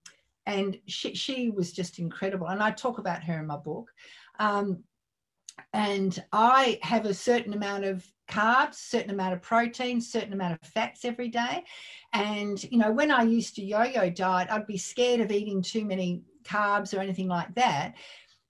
and 0.50 0.80
she, 0.88 1.14
she 1.14 1.52
was 1.52 1.72
just 1.72 2.00
incredible. 2.00 2.48
And 2.48 2.62
I 2.62 2.72
talk 2.72 2.98
about 2.98 3.24
her 3.24 3.40
in 3.40 3.46
my 3.46 3.56
book. 3.58 3.92
Um, 4.40 4.84
and 5.74 6.24
I 6.34 6.80
have 6.82 7.06
a 7.06 7.14
certain 7.14 7.54
amount 7.54 7.86
of 7.86 8.04
carbs, 8.28 8.76
certain 8.76 9.12
amount 9.12 9.34
of 9.34 9.44
protein, 9.44 10.02
certain 10.02 10.34
amount 10.34 10.60
of 10.60 10.68
fats 10.68 11.06
every 11.06 11.28
day. 11.28 11.64
And, 12.14 12.62
you 12.64 12.80
know, 12.80 12.92
when 12.92 13.12
I 13.12 13.22
used 13.22 13.56
to 13.58 13.64
yo 13.64 13.84
yo 13.84 14.10
diet, 14.10 14.50
I'd 14.50 14.66
be 14.66 14.78
scared 14.78 15.20
of 15.22 15.32
eating 15.32 15.62
too 15.62 15.86
many 15.86 16.24
carbs 16.44 16.98
or 16.98 17.00
anything 17.00 17.28
like 17.28 17.54
that. 17.54 17.94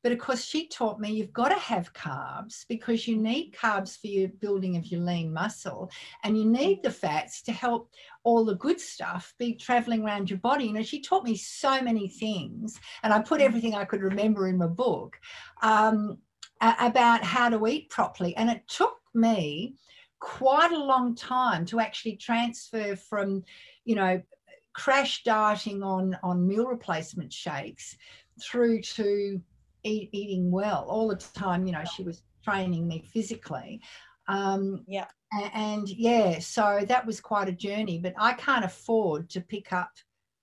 But 0.01 0.11
of 0.13 0.19
course, 0.19 0.43
she 0.43 0.67
taught 0.67 0.99
me 0.99 1.11
you've 1.11 1.33
got 1.33 1.49
to 1.49 1.59
have 1.59 1.93
carbs 1.93 2.65
because 2.69 3.07
you 3.07 3.17
need 3.17 3.53
carbs 3.53 3.99
for 3.99 4.07
your 4.07 4.29
building 4.29 4.77
of 4.77 4.85
your 4.87 5.01
lean 5.01 5.33
muscle, 5.33 5.91
and 6.23 6.37
you 6.37 6.45
need 6.45 6.83
the 6.83 6.91
fats 6.91 7.41
to 7.43 7.51
help 7.51 7.91
all 8.23 8.45
the 8.45 8.55
good 8.55 8.79
stuff 8.79 9.33
be 9.37 9.53
traveling 9.53 10.03
around 10.03 10.29
your 10.29 10.39
body. 10.39 10.65
You 10.65 10.73
know, 10.73 10.83
she 10.83 11.01
taught 11.01 11.25
me 11.25 11.35
so 11.35 11.81
many 11.81 12.07
things, 12.07 12.79
and 13.03 13.13
I 13.13 13.19
put 13.21 13.41
everything 13.41 13.75
I 13.75 13.85
could 13.85 14.01
remember 14.01 14.47
in 14.47 14.57
my 14.57 14.67
book 14.67 15.19
um, 15.61 16.17
about 16.61 17.23
how 17.23 17.49
to 17.49 17.67
eat 17.67 17.89
properly. 17.89 18.35
And 18.35 18.49
it 18.49 18.67
took 18.67 18.95
me 19.13 19.75
quite 20.19 20.71
a 20.71 20.83
long 20.83 21.15
time 21.15 21.65
to 21.65 21.79
actually 21.79 22.15
transfer 22.15 22.95
from, 22.95 23.43
you 23.85 23.95
know, 23.95 24.21
crash 24.73 25.23
dieting 25.23 25.83
on 25.83 26.17
on 26.23 26.47
meal 26.47 26.65
replacement 26.65 27.33
shakes 27.33 27.97
through 28.41 28.81
to 28.81 29.41
eat, 29.83 30.09
eating 30.11 30.51
well 30.51 30.85
all 30.87 31.07
the 31.07 31.15
time. 31.15 31.65
You 31.65 31.73
know, 31.73 31.83
she 31.95 32.03
was 32.03 32.23
training 32.43 32.87
me 32.87 33.03
physically. 33.11 33.81
Um, 34.27 34.83
yeah. 34.87 35.07
And, 35.31 35.51
and 35.53 35.89
yeah, 35.89 36.39
so 36.39 36.83
that 36.87 37.05
was 37.05 37.19
quite 37.19 37.49
a 37.49 37.53
journey, 37.53 37.99
but 37.99 38.13
I 38.17 38.33
can't 38.33 38.65
afford 38.65 39.29
to 39.31 39.41
pick 39.41 39.73
up 39.73 39.91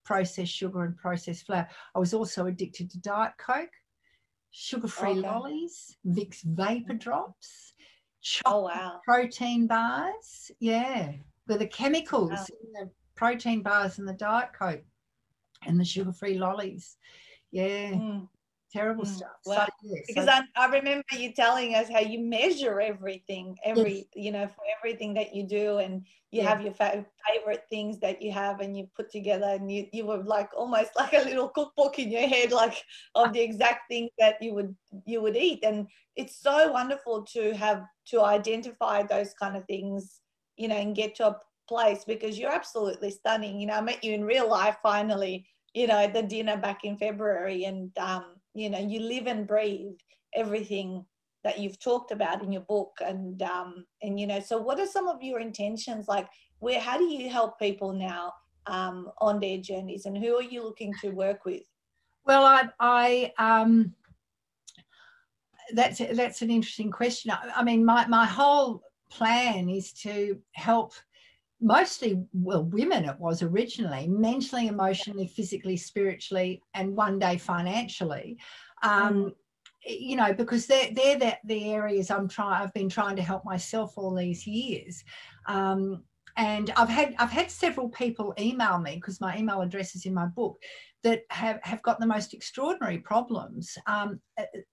processed 0.05 0.53
sugar 0.53 0.85
and 0.85 0.97
processed 0.97 1.47
flour. 1.47 1.69
I 1.95 1.99
was 1.99 2.15
also 2.15 2.47
addicted 2.47 2.91
to 2.91 3.01
Diet 3.01 3.33
Coke, 3.39 3.73
sugar 4.51 4.89
free 4.89 5.11
okay. 5.11 5.21
lollies, 5.21 5.97
Vicks 6.07 6.43
vapor 6.43 6.95
drops, 6.95 7.73
oh, 8.45 8.63
wow. 8.63 9.01
protein 9.05 9.67
bars. 9.67 10.53
Yeah, 10.61 11.13
with 11.49 11.59
the 11.59 11.67
chemicals 11.67 12.31
wow. 12.31 12.47
in 12.63 12.73
the 12.73 12.91
protein 13.17 13.63
bars 13.63 13.99
and 13.99 14.07
the 14.07 14.13
Diet 14.13 14.51
Coke 14.57 14.85
and 15.67 15.81
the 15.81 15.85
sugar 15.85 16.13
free 16.13 16.39
lollies. 16.39 16.97
Yeah. 17.51 17.93
Mm 17.93 18.29
terrible 18.73 19.05
mm, 19.05 19.09
stuff. 19.09 19.37
Well, 19.45 19.67
so, 19.67 19.73
yeah, 19.83 20.01
because 20.07 20.27
so, 20.27 20.33
I, 20.33 20.43
I 20.57 20.67
remember 20.67 21.05
you 21.13 21.33
telling 21.33 21.75
us 21.75 21.89
how 21.89 22.01
you 22.01 22.19
measure 22.19 22.81
everything, 22.81 23.57
every 23.65 23.95
yes. 23.95 24.05
you 24.15 24.33
know, 24.33 24.47
for 24.49 24.63
everything 24.79 25.15
that 25.15 25.35
you 25.35 25.47
do, 25.47 25.79
and 25.79 26.07
you 26.31 26.43
yeah. 26.43 26.49
have 26.49 26.63
your 26.63 26.73
fa- 26.75 27.05
favorite 27.29 27.65
things 27.71 27.99
that 28.01 28.21
you 28.21 28.33
have, 28.33 28.61
and 28.61 28.77
you 28.77 28.89
put 28.97 29.11
together, 29.11 29.47
and 29.47 29.71
you 29.71 29.87
you 29.93 30.07
were 30.07 30.23
like 30.23 30.51
almost 30.57 30.91
like 30.97 31.13
a 31.13 31.25
little 31.25 31.49
cookbook 31.49 31.99
in 31.99 32.11
your 32.11 32.29
head, 32.29 32.53
like 32.53 32.83
of 33.15 33.33
the 33.33 33.41
exact 33.41 33.89
things 33.89 34.11
that 34.19 34.37
you 34.41 34.55
would 34.55 34.75
you 35.07 35.21
would 35.23 35.37
eat, 35.37 35.61
and 35.63 35.87
it's 36.17 36.41
so 36.41 36.73
wonderful 36.73 37.25
to 37.33 37.55
have 37.55 37.85
to 38.09 38.23
identify 38.23 39.03
those 39.03 39.35
kind 39.35 39.57
of 39.57 39.65
things, 39.67 40.21
you 40.57 40.69
know, 40.69 40.77
and 40.77 40.97
get 40.97 41.15
to 41.17 41.29
a 41.29 41.37
place 41.69 42.05
because 42.05 42.39
you're 42.39 42.53
absolutely 42.53 43.11
stunning. 43.11 43.61
You 43.61 43.67
know, 43.67 43.75
I 43.75 43.81
met 43.81 44.05
you 44.05 44.13
in 44.13 44.25
real 44.25 44.49
life 44.49 44.77
finally 44.83 45.47
you 45.75 45.87
know 45.87 45.99
at 45.99 46.15
the 46.15 46.23
dinner 46.23 46.57
back 46.57 46.85
in 46.85 46.97
february 46.97 47.65
and 47.65 47.91
um, 47.99 48.25
you 48.57 48.71
know 48.71 48.79
you 48.79 49.01
live 49.01 49.27
and 49.27 49.47
breathe 49.47 49.99
everything 50.35 51.05
that 51.45 51.61
you've 51.61 51.79
talked 51.79 52.11
about 52.11 52.43
in 52.43 52.51
your 52.51 52.63
book 52.63 52.97
and 53.05 53.41
um, 53.43 53.87
and 54.03 54.19
you 54.19 54.27
know 54.27 54.41
so 54.41 54.59
what 54.59 54.81
are 54.81 54.87
some 54.87 55.07
of 55.07 55.23
your 55.23 55.41
intentions? 55.41 56.09
Like 56.09 56.27
where 56.59 56.81
how 56.81 56.99
do 56.99 57.05
you 57.05 57.31
help 57.31 57.59
people 57.59 57.93
now 57.93 58.33
um, 58.67 59.11
on 59.21 59.39
their 59.39 59.59
journeys 59.59 60.07
and 60.07 60.17
who 60.17 60.35
are 60.37 60.43
you 60.43 60.65
looking 60.65 60.93
to 61.03 61.11
work 61.11 61.45
with? 61.45 61.63
Well 62.25 62.45
i 62.45 62.69
i 62.81 63.33
um 63.39 63.95
that's 65.75 66.01
that's 66.13 66.43
an 66.43 66.51
interesting 66.51 66.91
question. 66.91 67.31
I, 67.31 67.51
I 67.57 67.65
mean 67.65 67.85
my 67.85 68.07
my 68.07 68.25
whole 68.25 68.83
plan 69.11 69.69
is 69.69 69.93
to 69.93 70.39
help 70.53 70.95
mostly 71.61 72.23
well 72.33 72.65
women 72.65 73.05
it 73.05 73.19
was 73.19 73.43
originally 73.43 74.07
mentally 74.09 74.67
emotionally 74.67 75.27
physically 75.27 75.77
spiritually 75.77 76.63
and 76.75 76.95
one 76.97 77.19
day 77.19 77.39
financially. 77.39 78.39
Um, 78.83 79.15
mm. 79.15 79.35
you 79.87 80.17
know 80.17 80.35
because 80.35 80.67
they're 80.67 80.91
they're 80.93 81.19
the, 81.19 81.39
the 81.45 81.73
areas 81.73 82.11
i'm 82.11 82.29
trying 82.29 82.63
i've 82.63 82.75
been 82.75 82.89
trying 82.89 83.17
to 83.17 83.23
help 83.23 83.45
myself 83.45 83.95
all 83.97 84.15
these 84.15 84.47
years. 84.47 85.03
Um, 85.47 86.03
and 86.37 86.71
I've 86.77 86.89
had 86.89 87.15
I've 87.19 87.31
had 87.31 87.51
several 87.51 87.89
people 87.89 88.35
email 88.39 88.79
me 88.79 88.97
because 88.97 89.21
my 89.21 89.37
email 89.37 89.63
address 89.63 89.95
is 89.95 90.07
in 90.07 90.15
my 90.15 90.27
book 90.27 90.59
that 91.07 91.23
have, 91.31 91.61
have 91.63 91.81
got 91.83 92.01
the 92.01 92.07
most 92.07 92.35
extraordinary 92.35 92.99
problems 92.99 93.79
um, 93.87 94.21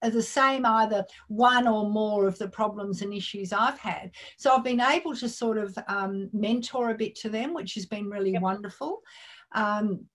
are 0.02 0.10
the 0.10 0.20
same 0.20 0.66
either 0.66 1.04
one 1.28 1.68
or 1.68 1.88
more 1.88 2.26
of 2.26 2.36
the 2.38 2.48
problems 2.48 3.02
and 3.02 3.14
issues 3.14 3.52
I've 3.52 3.78
had. 3.78 4.10
So 4.36 4.52
I've 4.52 4.64
been 4.64 4.80
able 4.80 5.14
to 5.14 5.28
sort 5.28 5.58
of 5.58 5.78
um, 5.86 6.28
mentor 6.32 6.90
a 6.90 6.94
bit 6.94 7.14
to 7.16 7.28
them, 7.28 7.54
which 7.54 7.74
has 7.74 7.86
been 7.86 8.10
really 8.10 8.32
yep. 8.32 8.42
wonderful. 8.42 9.00
Um, 9.54 10.06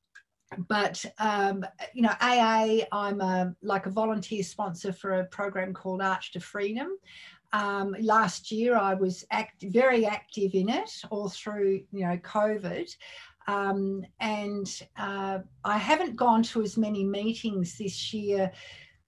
but 0.68 1.06
um, 1.20 1.64
you 1.94 2.02
know, 2.02 2.14
AA, 2.20 2.80
I'm 2.92 3.22
a, 3.22 3.56
like 3.62 3.86
a 3.86 3.92
volunteer 3.92 4.44
sponsor 4.44 4.92
for 4.92 5.20
a 5.20 5.26
program 5.28 5.74
called 5.74 6.02
Arch 6.02 6.34
to 6.34 6.40
Freedom. 6.42 6.90
Um, 7.52 7.96
last 8.00 8.52
year, 8.52 8.78
I 8.78 8.94
was 8.94 9.26
act, 9.32 9.64
very 9.64 10.06
active 10.06 10.54
in 10.54 10.70
it 10.70 10.92
all 11.10 11.30
through 11.30 11.82
you 11.92 12.06
know 12.06 12.18
COVID. 12.18 12.90
Um, 13.48 14.06
and 14.20 14.68
uh, 14.98 15.40
I 15.64 15.78
haven't 15.78 16.16
gone 16.16 16.44
to 16.44 16.62
as 16.62 16.78
many 16.78 17.04
meetings 17.04 17.78
this 17.78 18.14
year 18.14 18.52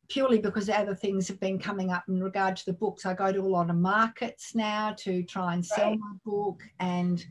purely 0.10 0.40
because 0.40 0.70
other 0.70 0.96
things 0.96 1.28
have 1.28 1.40
been 1.40 1.58
coming 1.58 1.92
up 1.92 2.04
in 2.10 2.22
regard 2.22 2.56
to 2.58 2.66
the 2.66 2.74
books. 2.74 3.06
I 3.06 3.14
go 3.14 3.32
to 3.32 3.40
a 3.40 3.48
lot 3.48 3.70
of 3.70 3.78
markets 3.78 4.54
now 4.54 4.94
to 5.00 5.24
try 5.24 5.54
and 5.54 5.66
sell 5.66 5.92
right. 5.92 6.00
my 6.00 6.14
book 6.26 6.62
and 6.80 7.24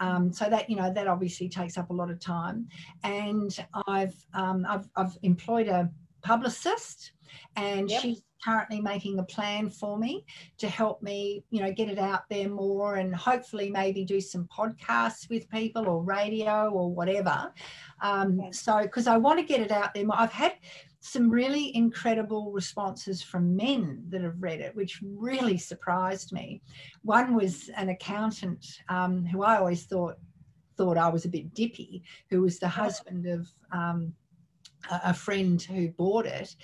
um, 0.00 0.32
so 0.32 0.50
that 0.50 0.68
you 0.68 0.76
know 0.76 0.92
that 0.92 1.06
obviously 1.06 1.48
takes 1.48 1.78
up 1.78 1.90
a 1.90 1.92
lot 1.92 2.10
of 2.10 2.18
time 2.20 2.68
and 3.04 3.64
I've 3.86 4.14
um, 4.34 4.66
I've, 4.68 4.88
I've 4.96 5.16
employed 5.22 5.68
a 5.68 5.90
publicist 6.22 7.12
and 7.56 7.90
yep. 7.90 8.02
she's 8.02 8.22
currently 8.44 8.80
making 8.80 9.18
a 9.18 9.22
plan 9.24 9.68
for 9.68 9.98
me 9.98 10.24
to 10.58 10.68
help 10.68 11.02
me, 11.02 11.42
you 11.50 11.60
know, 11.60 11.72
get 11.72 11.88
it 11.88 11.98
out 11.98 12.22
there 12.28 12.48
more 12.48 12.96
and 12.96 13.14
hopefully 13.14 13.70
maybe 13.70 14.04
do 14.04 14.20
some 14.20 14.46
podcasts 14.56 15.28
with 15.28 15.48
people 15.50 15.88
or 15.88 16.02
radio 16.02 16.68
or 16.70 16.92
whatever. 16.92 17.52
Um, 18.02 18.40
So, 18.50 18.82
because 18.82 19.06
I 19.06 19.16
want 19.16 19.38
to 19.38 19.44
get 19.44 19.60
it 19.60 19.72
out 19.72 19.94
there 19.94 20.04
more. 20.04 20.18
I've 20.18 20.32
had 20.32 20.54
some 21.00 21.30
really 21.30 21.74
incredible 21.76 22.52
responses 22.52 23.22
from 23.22 23.56
men 23.56 24.04
that 24.08 24.22
have 24.22 24.42
read 24.42 24.60
it, 24.60 24.74
which 24.74 25.00
really 25.02 25.56
surprised 25.56 26.32
me. 26.32 26.62
One 27.02 27.34
was 27.34 27.70
an 27.76 27.90
accountant 27.90 28.66
um, 28.88 29.24
who 29.24 29.42
I 29.42 29.58
always 29.58 29.84
thought 29.84 30.16
thought 30.76 30.98
I 30.98 31.08
was 31.08 31.24
a 31.24 31.30
bit 31.30 31.54
dippy, 31.54 32.02
who 32.28 32.42
was 32.42 32.58
the 32.58 32.68
husband 32.68 33.26
of 33.26 33.48
um, 33.72 34.12
a 34.90 35.14
friend 35.14 35.60
who 35.62 35.88
bought 35.88 36.26
it 36.26 36.54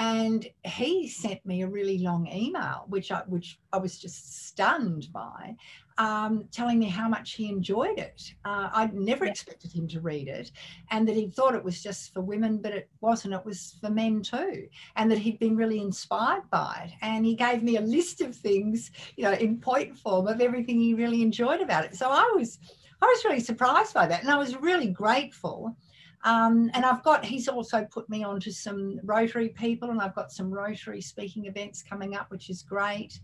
and 0.00 0.48
he 0.64 1.06
sent 1.06 1.44
me 1.44 1.60
a 1.60 1.68
really 1.68 1.98
long 1.98 2.26
email 2.32 2.86
which 2.88 3.12
i 3.12 3.22
which 3.26 3.60
i 3.72 3.76
was 3.76 3.98
just 3.98 4.46
stunned 4.48 5.06
by 5.12 5.54
um, 5.98 6.44
telling 6.50 6.78
me 6.78 6.86
how 6.86 7.06
much 7.08 7.32
he 7.32 7.50
enjoyed 7.50 7.98
it. 7.98 8.32
Uh, 8.46 8.70
i'd 8.72 8.94
never 8.94 9.26
yeah. 9.26 9.30
expected 9.30 9.70
him 9.70 9.86
to 9.86 10.00
read 10.00 10.28
it 10.28 10.50
and 10.90 11.06
that 11.06 11.14
he 11.14 11.28
thought 11.28 11.54
it 11.54 11.62
was 11.62 11.82
just 11.82 12.14
for 12.14 12.22
women 12.22 12.56
but 12.56 12.72
it 12.72 12.88
wasn't. 13.02 13.34
It 13.34 13.44
was 13.44 13.76
for 13.82 13.90
men 13.90 14.22
too 14.22 14.66
and 14.96 15.10
that 15.10 15.18
he'd 15.18 15.38
been 15.38 15.56
really 15.56 15.80
inspired 15.80 16.48
by 16.50 16.86
it. 16.86 16.92
And 17.02 17.26
he 17.26 17.34
gave 17.34 17.62
me 17.62 17.76
a 17.76 17.82
list 17.82 18.22
of 18.22 18.34
things 18.34 18.90
you 19.16 19.24
know 19.24 19.32
in 19.32 19.60
point 19.60 19.98
form 19.98 20.26
of 20.26 20.40
everything 20.40 20.80
he 20.80 20.94
really 20.94 21.20
enjoyed 21.20 21.60
about 21.60 21.84
it. 21.84 21.94
So 21.94 22.08
i 22.08 22.32
was 22.34 22.58
i 23.02 23.06
was 23.06 23.24
really 23.26 23.40
surprised 23.40 23.92
by 23.92 24.06
that 24.06 24.22
and 24.22 24.30
i 24.30 24.38
was 24.38 24.56
really 24.56 24.88
grateful 24.88 25.76
um, 26.24 26.70
and 26.74 26.84
I've 26.84 27.02
got, 27.02 27.24
he's 27.24 27.48
also 27.48 27.86
put 27.90 28.08
me 28.10 28.24
on 28.24 28.40
to 28.40 28.52
some 28.52 29.00
Rotary 29.04 29.48
people, 29.50 29.90
and 29.90 30.00
I've 30.00 30.14
got 30.14 30.32
some 30.32 30.50
Rotary 30.50 31.00
speaking 31.00 31.46
events 31.46 31.82
coming 31.82 32.14
up, 32.14 32.30
which 32.30 32.50
is 32.50 32.62
great. 32.62 33.18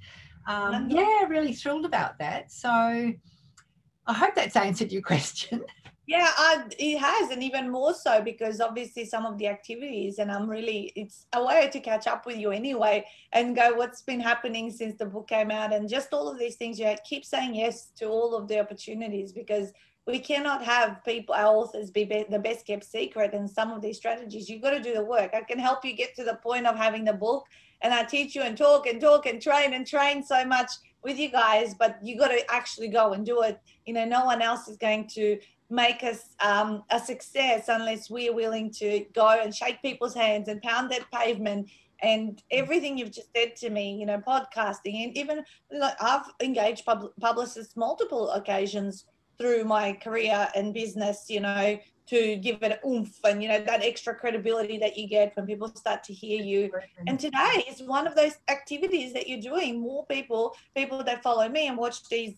Um, 0.46 0.88
yeah, 0.88 1.24
really 1.28 1.52
thrilled 1.52 1.84
about 1.84 2.18
that. 2.18 2.50
So 2.50 2.68
I 2.70 4.12
hope 4.12 4.34
that's 4.34 4.56
answered 4.56 4.92
your 4.92 5.02
question. 5.14 5.62
Yeah, 6.06 6.30
I, 6.36 6.62
it 6.78 6.98
has, 6.98 7.30
and 7.30 7.42
even 7.42 7.68
more 7.68 7.92
so 7.92 8.22
because 8.22 8.60
obviously 8.60 9.04
some 9.04 9.26
of 9.26 9.38
the 9.38 9.48
activities, 9.48 10.18
and 10.18 10.30
I'm 10.30 10.48
really, 10.48 10.92
it's 10.94 11.26
a 11.34 11.44
way 11.44 11.68
to 11.70 11.80
catch 11.80 12.06
up 12.06 12.26
with 12.26 12.36
you 12.36 12.52
anyway 12.52 13.04
and 13.32 13.56
go, 13.56 13.74
what's 13.74 14.02
been 14.02 14.20
happening 14.20 14.70
since 14.70 14.96
the 14.96 15.06
book 15.06 15.28
came 15.28 15.50
out, 15.50 15.72
and 15.72 15.88
just 15.88 16.12
all 16.12 16.28
of 16.28 16.38
these 16.38 16.54
things. 16.54 16.78
You 16.78 16.94
keep 17.04 17.24
saying 17.24 17.56
yes 17.56 17.90
to 17.96 18.06
all 18.06 18.36
of 18.36 18.46
the 18.46 18.60
opportunities 18.60 19.32
because 19.32 19.72
we 20.06 20.20
cannot 20.20 20.64
have 20.64 21.04
people, 21.04 21.34
our 21.34 21.56
authors, 21.56 21.90
be, 21.90 22.04
be 22.04 22.24
the 22.30 22.38
best 22.38 22.66
kept 22.66 22.84
secret. 22.84 23.34
And 23.34 23.50
some 23.50 23.72
of 23.72 23.82
these 23.82 23.96
strategies, 23.96 24.48
you've 24.48 24.62
got 24.62 24.70
to 24.70 24.80
do 24.80 24.94
the 24.94 25.04
work. 25.04 25.32
I 25.34 25.40
can 25.40 25.58
help 25.58 25.84
you 25.84 25.94
get 25.94 26.14
to 26.16 26.24
the 26.24 26.36
point 26.36 26.66
of 26.66 26.76
having 26.76 27.04
the 27.04 27.12
book, 27.12 27.44
and 27.82 27.92
I 27.92 28.04
teach 28.04 28.34
you 28.34 28.42
and 28.42 28.56
talk 28.56 28.86
and 28.86 29.00
talk 29.00 29.26
and 29.26 29.42
train 29.42 29.74
and 29.74 29.86
train 29.86 30.22
so 30.22 30.44
much 30.44 30.70
with 31.02 31.18
you 31.18 31.28
guys, 31.28 31.74
but 31.74 31.98
you 32.02 32.16
got 32.16 32.28
to 32.28 32.50
actually 32.50 32.88
go 32.88 33.12
and 33.12 33.26
do 33.26 33.42
it. 33.42 33.60
You 33.84 33.94
know, 33.94 34.04
no 34.04 34.24
one 34.24 34.42
else 34.42 34.68
is 34.68 34.76
going 34.76 35.08
to 35.08 35.38
make 35.70 36.04
us 36.04 36.34
um, 36.40 36.84
a 36.90 37.00
success 37.00 37.64
unless 37.68 38.08
we're 38.08 38.32
willing 38.32 38.70
to 38.70 39.04
go 39.12 39.28
and 39.28 39.54
shake 39.54 39.82
people's 39.82 40.14
hands 40.14 40.48
and 40.48 40.62
pound 40.62 40.90
that 40.90 41.10
pavement 41.12 41.68
and 42.02 42.42
everything 42.50 42.96
you've 42.98 43.10
just 43.10 43.28
said 43.34 43.56
to 43.56 43.70
me, 43.70 43.96
you 43.96 44.06
know, 44.06 44.18
podcasting 44.18 45.04
and 45.04 45.16
even 45.16 45.44
like 45.72 45.94
I've 46.00 46.26
engaged 46.40 46.84
pub- 46.84 47.10
publicists 47.20 47.76
multiple 47.76 48.30
occasions 48.30 49.04
through 49.38 49.64
my 49.64 49.92
career 49.92 50.48
and 50.54 50.72
business, 50.72 51.26
you 51.28 51.40
know, 51.40 51.78
to 52.06 52.36
give 52.36 52.62
it 52.62 52.80
oomph 52.86 53.18
and 53.24 53.42
you 53.42 53.48
know 53.48 53.60
that 53.60 53.82
extra 53.82 54.14
credibility 54.14 54.78
that 54.78 54.96
you 54.96 55.08
get 55.08 55.36
when 55.36 55.44
people 55.44 55.68
start 55.74 56.04
to 56.04 56.12
hear 56.12 56.40
you. 56.42 56.70
And 57.06 57.18
today 57.18 57.64
is 57.68 57.82
one 57.82 58.06
of 58.06 58.14
those 58.14 58.38
activities 58.48 59.12
that 59.12 59.28
you're 59.28 59.40
doing. 59.40 59.80
More 59.80 60.06
people, 60.06 60.54
people 60.74 61.02
that 61.02 61.22
follow 61.22 61.48
me 61.48 61.66
and 61.66 61.76
watch 61.76 62.08
these 62.08 62.34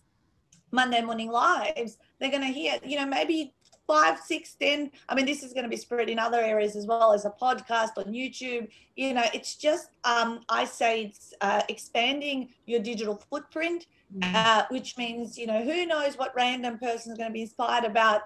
Monday 0.71 1.01
morning 1.01 1.29
lives, 1.29 1.97
they're 2.19 2.31
going 2.31 2.41
to 2.41 2.47
hear, 2.47 2.79
you 2.83 2.97
know, 2.97 3.05
maybe 3.05 3.53
five, 3.87 4.19
six, 4.19 4.55
ten. 4.55 4.91
I 5.07 5.15
mean, 5.15 5.25
this 5.25 5.41
is 5.41 5.53
going 5.53 5.63
to 5.63 5.69
be 5.69 5.75
spread 5.75 6.09
in 6.09 6.19
other 6.19 6.39
areas 6.39 6.75
as 6.75 6.85
well 6.85 7.11
as 7.11 7.25
a 7.25 7.31
podcast 7.31 7.97
on 7.97 8.05
YouTube. 8.05 8.67
You 8.95 9.13
know, 9.15 9.23
it's 9.33 9.55
just, 9.55 9.89
um, 10.03 10.41
I 10.49 10.65
say 10.65 11.05
it's 11.05 11.33
uh, 11.41 11.63
expanding 11.69 12.49
your 12.65 12.81
digital 12.81 13.15
footprint. 13.15 13.87
Uh, 14.23 14.63
which 14.69 14.97
means, 14.97 15.37
you 15.37 15.47
know, 15.47 15.63
who 15.63 15.85
knows 15.85 16.17
what 16.17 16.35
random 16.35 16.77
person 16.79 17.11
is 17.11 17.17
going 17.17 17.29
to 17.29 17.33
be 17.33 17.43
inspired 17.43 17.85
about 17.85 18.21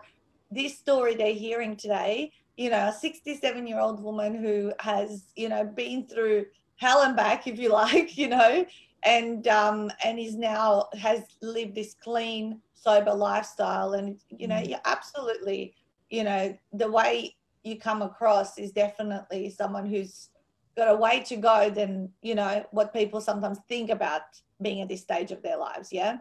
this 0.51 0.77
story 0.77 1.15
they're 1.15 1.33
hearing 1.33 1.75
today. 1.75 2.31
You 2.57 2.69
know, 2.69 2.87
a 2.87 2.93
67 2.93 3.67
year 3.67 3.79
old 3.79 4.01
woman 4.01 4.35
who 4.35 4.73
has, 4.79 5.25
you 5.35 5.49
know, 5.49 5.65
been 5.65 6.07
through 6.07 6.45
hell 6.77 7.01
and 7.01 7.15
back, 7.15 7.47
if 7.47 7.59
you 7.59 7.69
like, 7.73 8.17
you 8.17 8.29
know, 8.29 8.65
and 9.03 9.47
um, 9.47 9.91
and 10.03 10.19
is 10.19 10.35
now 10.35 10.87
has 10.99 11.21
lived 11.41 11.75
this 11.75 11.95
clean, 12.01 12.61
sober 12.73 13.13
lifestyle. 13.13 13.93
And 13.93 14.19
you 14.29 14.47
know, 14.47 14.55
mm. 14.55 14.69
yeah, 14.69 14.79
absolutely, 14.85 15.73
you 16.09 16.23
know, 16.23 16.57
the 16.71 16.89
way 16.89 17.35
you 17.63 17.77
come 17.77 18.01
across 18.01 18.57
is 18.57 18.71
definitely 18.71 19.49
someone 19.49 19.85
who's 19.85 20.29
got 20.75 20.89
a 20.89 20.95
way 20.95 21.21
to 21.21 21.35
go 21.35 21.69
than 21.69 22.09
you 22.21 22.35
know 22.35 22.65
what 22.71 22.93
people 22.93 23.21
sometimes 23.21 23.59
think 23.67 23.89
about 23.89 24.21
being 24.63 24.81
at 24.81 24.89
this 24.89 25.01
stage 25.01 25.31
of 25.31 25.41
their 25.41 25.57
lives. 25.57 25.91
Yeah. 25.91 26.17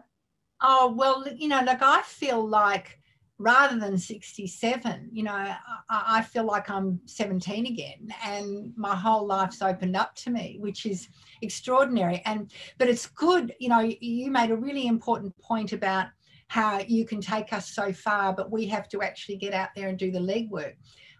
Oh 0.61 0.93
well, 0.95 1.25
you 1.35 1.47
know, 1.47 1.61
like 1.63 1.81
I 1.81 2.01
feel 2.03 2.47
like 2.47 2.99
rather 3.39 3.79
than 3.79 3.97
67 3.97 5.09
you 5.11 5.23
know 5.23 5.33
I, 5.33 5.57
I, 5.89 6.21
feel 6.21 6.45
like 6.45 6.69
i'm 6.69 6.99
17 7.05 7.65
again 7.65 8.07
and 8.23 8.71
my 8.77 8.95
whole 8.95 9.25
life's 9.25 9.61
opened 9.61 9.95
up 9.95 10.15
to 10.17 10.29
me 10.29 10.57
which 10.59 10.85
is 10.85 11.09
extraordinary 11.41 12.21
and 12.25 12.51
but 12.77 12.87
it's 12.87 13.07
good 13.07 13.53
you 13.59 13.69
know 13.69 13.79
you 13.79 14.29
made 14.29 14.51
a 14.51 14.55
really 14.55 14.87
important 14.87 15.35
point 15.39 15.73
about 15.73 16.07
how 16.47 16.79
you 16.87 17.05
can 17.05 17.21
take 17.21 17.51
us 17.53 17.73
so 17.73 17.91
far 17.91 18.33
but 18.33 18.51
we 18.51 18.67
have 18.67 18.87
to 18.89 19.01
actually 19.01 19.35
get 19.35 19.53
out 19.53 19.69
there 19.75 19.89
and 19.89 19.97
do 19.97 20.11
the 20.11 20.19
legwork 20.19 20.75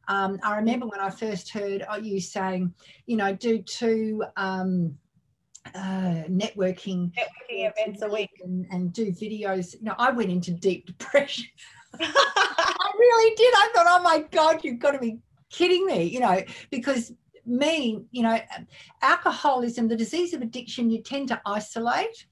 um, 0.07 0.39
i 0.43 0.55
remember 0.55 0.85
when 0.85 0.99
i 0.99 1.09
first 1.09 1.51
heard 1.51 1.83
you 2.01 2.21
saying 2.21 2.71
you 3.07 3.17
know 3.17 3.33
do 3.33 3.61
two 3.63 4.23
um, 4.37 4.95
uh, 5.75 6.23
networking, 6.29 7.11
networking 7.13 7.71
events 7.71 8.01
a 8.01 8.09
week 8.09 8.31
and, 8.43 8.65
and, 8.71 8.93
do 8.93 9.11
videos. 9.11 9.73
You 9.73 9.83
know, 9.83 9.95
I 9.97 10.11
went 10.11 10.29
into 10.29 10.51
deep 10.51 10.85
depression. 10.97 11.45
I 11.99 12.91
really 12.97 13.35
did. 13.35 13.53
I 13.55 13.69
thought, 13.73 13.85
oh 13.87 14.03
my 14.03 14.25
God, 14.31 14.63
you've 14.63 14.79
got 14.79 14.91
to 14.91 14.99
be 14.99 15.19
kidding 15.49 15.85
me, 15.85 16.03
you 16.03 16.19
know, 16.19 16.41
because 16.69 17.13
me, 17.45 18.03
you 18.11 18.23
know, 18.23 18.39
alcoholism, 19.01 19.87
the 19.87 19.95
disease 19.95 20.33
of 20.33 20.41
addiction, 20.41 20.89
you 20.89 21.01
tend 21.01 21.27
to 21.29 21.41
isolate. 21.45 22.25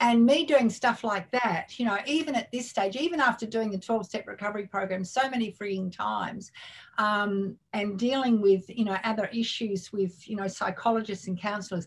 And 0.00 0.26
me 0.26 0.44
doing 0.44 0.68
stuff 0.68 1.04
like 1.04 1.30
that, 1.30 1.78
you 1.78 1.86
know, 1.86 1.96
even 2.06 2.34
at 2.34 2.50
this 2.50 2.68
stage, 2.68 2.96
even 2.96 3.20
after 3.20 3.46
doing 3.46 3.70
the 3.70 3.78
12 3.78 4.06
step 4.06 4.26
recovery 4.26 4.66
program 4.66 5.04
so 5.04 5.30
many 5.30 5.52
freeing 5.52 5.92
times, 5.92 6.50
um, 6.98 7.56
and 7.72 8.00
dealing 8.00 8.40
with, 8.40 8.64
you 8.68 8.84
know, 8.84 8.96
other 9.04 9.26
issues 9.26 9.92
with, 9.92 10.28
you 10.28 10.34
know, 10.34 10.48
psychologists 10.48 11.28
and 11.28 11.40
counselors, 11.40 11.86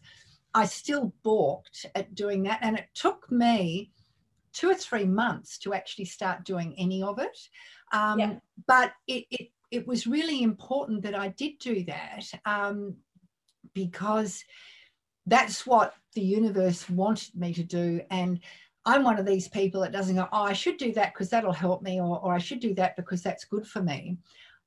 I 0.55 0.65
still 0.65 1.13
balked 1.21 1.85
at 1.95 2.15
doing 2.15 2.43
that. 2.43 2.59
And 2.61 2.77
it 2.77 2.87
took 2.95 3.29
me 3.29 3.91
two 4.53 4.69
or 4.69 4.75
three 4.75 5.03
months 5.03 5.57
to 5.59 5.73
actually 5.73 6.05
start 6.05 6.45
doing 6.45 6.73
any 6.77 7.03
of 7.03 7.19
it. 7.19 7.37
Um, 7.91 8.19
yeah. 8.19 8.35
But 8.65 8.93
it, 9.05 9.25
it, 9.29 9.49
it 9.69 9.85
was 9.85 10.07
really 10.07 10.41
important 10.41 11.03
that 11.03 11.13
I 11.13 11.27
did 11.27 11.59
do 11.59 11.83
that 11.83 12.23
um, 12.45 12.95
because 13.73 14.45
that's 15.25 15.67
what 15.67 15.93
the 16.13 16.21
universe 16.21 16.89
wanted 16.89 17.35
me 17.35 17.53
to 17.53 17.63
do. 17.63 17.99
And 18.09 18.39
I'm 18.85 19.03
one 19.03 19.19
of 19.19 19.25
these 19.25 19.49
people 19.49 19.81
that 19.81 19.91
doesn't 19.91 20.15
go, 20.15 20.29
oh, 20.31 20.43
I 20.43 20.53
should 20.53 20.77
do 20.77 20.93
that 20.93 21.13
because 21.13 21.29
that'll 21.29 21.51
help 21.51 21.81
me, 21.81 21.99
or, 21.99 22.19
or 22.19 22.33
I 22.33 22.37
should 22.37 22.61
do 22.61 22.73
that 22.75 22.95
because 22.95 23.21
that's 23.21 23.43
good 23.43 23.67
for 23.67 23.81
me. 23.81 24.17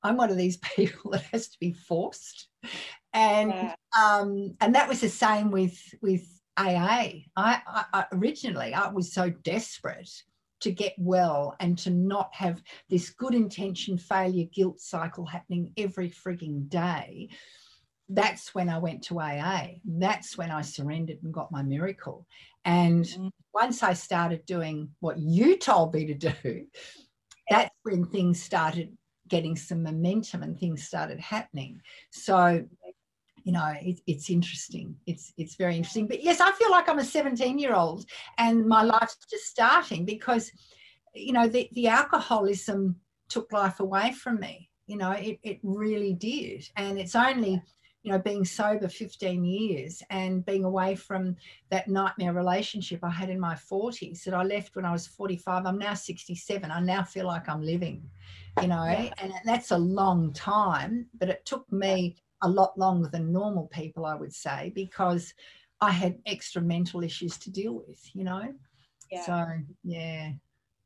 I'm 0.03 0.17
one 0.17 0.29
of 0.29 0.37
these 0.37 0.57
people 0.75 1.11
that 1.11 1.23
has 1.31 1.47
to 1.47 1.59
be 1.59 1.73
forced. 1.73 2.47
And 3.13 3.51
yeah. 3.51 3.75
um, 3.99 4.55
and 4.61 4.75
that 4.75 4.87
was 4.87 5.01
the 5.01 5.09
same 5.09 5.51
with 5.51 5.77
with 6.01 6.23
AA. 6.57 7.23
I, 7.35 7.61
I, 7.93 8.05
originally 8.11 8.73
I 8.73 8.89
was 8.89 9.13
so 9.13 9.29
desperate 9.29 10.09
to 10.61 10.71
get 10.71 10.93
well 10.97 11.55
and 11.59 11.77
to 11.79 11.89
not 11.89 12.29
have 12.33 12.61
this 12.89 13.11
good 13.11 13.33
intention 13.33 13.97
failure 13.97 14.47
guilt 14.53 14.79
cycle 14.79 15.25
happening 15.25 15.71
every 15.77 16.09
frigging 16.09 16.67
day. 16.67 17.29
That's 18.09 18.53
when 18.53 18.69
I 18.69 18.79
went 18.79 19.03
to 19.03 19.19
AA. 19.19 19.75
That's 19.85 20.37
when 20.37 20.51
I 20.51 20.61
surrendered 20.61 21.19
and 21.23 21.33
got 21.33 21.51
my 21.51 21.61
miracle. 21.61 22.27
And 22.65 23.05
mm. 23.05 23.31
once 23.53 23.83
I 23.83 23.93
started 23.93 24.45
doing 24.45 24.89
what 24.99 25.17
you 25.17 25.57
told 25.57 25.93
me 25.93 26.07
to 26.07 26.13
do, 26.13 26.65
that's 27.49 27.73
when 27.83 28.05
things 28.05 28.41
started 28.41 28.97
getting 29.29 29.55
some 29.55 29.83
momentum 29.83 30.43
and 30.43 30.59
things 30.59 30.83
started 30.83 31.19
happening. 31.19 31.79
So 32.11 32.65
you 33.49 33.53
know 33.53 33.73
it, 33.81 33.99
it's 34.05 34.29
interesting. 34.29 34.95
It's 35.07 35.33
it's 35.35 35.55
very 35.55 35.75
interesting. 35.75 36.05
But 36.05 36.23
yes 36.23 36.39
i 36.39 36.51
feel 36.51 36.69
like 36.69 36.87
i'm 36.87 36.99
a 36.99 37.03
17 37.03 37.57
year 37.57 37.73
old 37.73 38.05
and 38.37 38.67
my 38.67 38.83
life's 38.83 39.17
just 39.27 39.45
starting 39.45 40.05
because 40.05 40.51
you 41.15 41.33
know 41.33 41.47
the, 41.47 41.67
the 41.73 41.87
alcoholism 41.87 42.95
took 43.27 43.51
life 43.51 43.79
away 43.79 44.11
from 44.11 44.39
me. 44.39 44.69
You 44.85 44.97
know 44.97 45.11
it, 45.13 45.39
it 45.41 45.59
really 45.63 46.13
did. 46.13 46.69
And 46.75 46.99
it's 46.99 47.15
only 47.15 47.59
you 48.03 48.11
know 48.11 48.19
being 48.19 48.45
sober 48.45 48.87
15 48.87 49.43
years 49.43 50.03
and 50.11 50.45
being 50.45 50.63
away 50.63 50.93
from 50.93 51.35
that 51.69 51.89
nightmare 51.89 52.31
relationship 52.31 53.01
i 53.03 53.09
had 53.09 53.29
in 53.29 53.37
my 53.37 53.55
40s 53.55 54.23
that 54.23 54.33
i 54.33 54.41
left 54.41 54.73
when 54.77 54.85
i 54.85 54.91
was 54.93 55.05
45 55.05 55.65
i'm 55.65 55.77
now 55.77 55.93
67 55.93 56.71
i 56.71 56.79
now 56.79 57.03
feel 57.03 57.27
like 57.27 57.49
i'm 57.49 57.61
living 57.61 58.01
you 58.61 58.69
know 58.69 58.85
and 58.85 59.33
that's 59.43 59.71
a 59.71 59.77
long 59.77 60.31
time 60.31 61.07
but 61.19 61.27
it 61.27 61.45
took 61.45 61.69
me 61.73 62.15
a 62.41 62.49
lot 62.49 62.77
longer 62.77 63.09
than 63.11 63.31
normal 63.31 63.67
people, 63.67 64.05
I 64.05 64.15
would 64.15 64.33
say, 64.33 64.71
because 64.73 65.33
I 65.81 65.91
had 65.91 66.17
extra 66.25 66.61
mental 66.61 67.03
issues 67.03 67.37
to 67.39 67.51
deal 67.51 67.73
with, 67.73 67.99
you 68.13 68.23
know? 68.23 68.53
Yeah. 69.11 69.25
So, 69.25 69.45
yeah. 69.83 70.31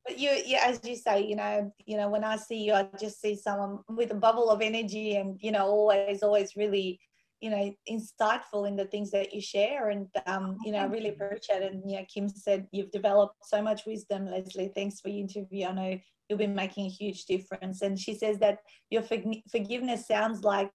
But 0.06 0.20
you, 0.20 0.32
yeah, 0.46 0.66
as 0.66 0.82
you 0.84 0.96
say, 0.96 1.26
you 1.26 1.36
know, 1.36 1.74
you 1.86 1.98
know, 1.98 2.10
when 2.10 2.24
I 2.24 2.36
see 2.36 2.64
you, 2.64 2.74
I 2.74 2.88
just 3.00 3.22
see 3.22 3.36
someone 3.36 3.80
with 3.88 4.12
a 4.12 4.16
bubble 4.16 4.50
of 4.50 4.62
energy 4.62 5.16
and, 5.16 5.38
you 5.42 5.52
know, 5.52 5.66
always, 5.66 6.24
always 6.24 6.56
really, 6.56 7.00
you 7.40 7.50
know, 7.50 7.74
insightful 7.90 8.68
in 8.68 8.76
the 8.76 8.86
things 8.86 9.12
that 9.12 9.34
you 9.34 9.42
share. 9.42 9.90
And, 9.90 10.08
um, 10.26 10.58
you 10.66 10.72
know, 10.74 10.80
I 10.80 10.86
really 10.86 11.10
appreciate 11.10 11.62
it. 11.62 11.74
And, 11.74 11.90
yeah, 11.90 12.04
Kim 12.04 12.28
said 12.28 12.68
you've 12.72 12.92
developed 12.92 13.36
so 13.46 13.62
much 13.62 13.86
wisdom, 13.86 14.26
Lesley. 14.26 14.72
Thanks 14.76 15.00
for 15.00 15.10
your 15.10 15.22
interview. 15.22 15.68
I 15.68 15.72
know 15.74 16.00
you'll 16.28 16.40
be 16.40 16.48
making 16.48 16.86
a 16.86 16.90
huge 16.90 17.26
difference. 17.26 17.82
And 17.82 17.98
she 17.98 18.14
says 18.14 18.40
that 18.40 18.60
your 18.90 19.04
forgiveness 19.04 20.08
sounds 20.08 20.44
like 20.44 20.72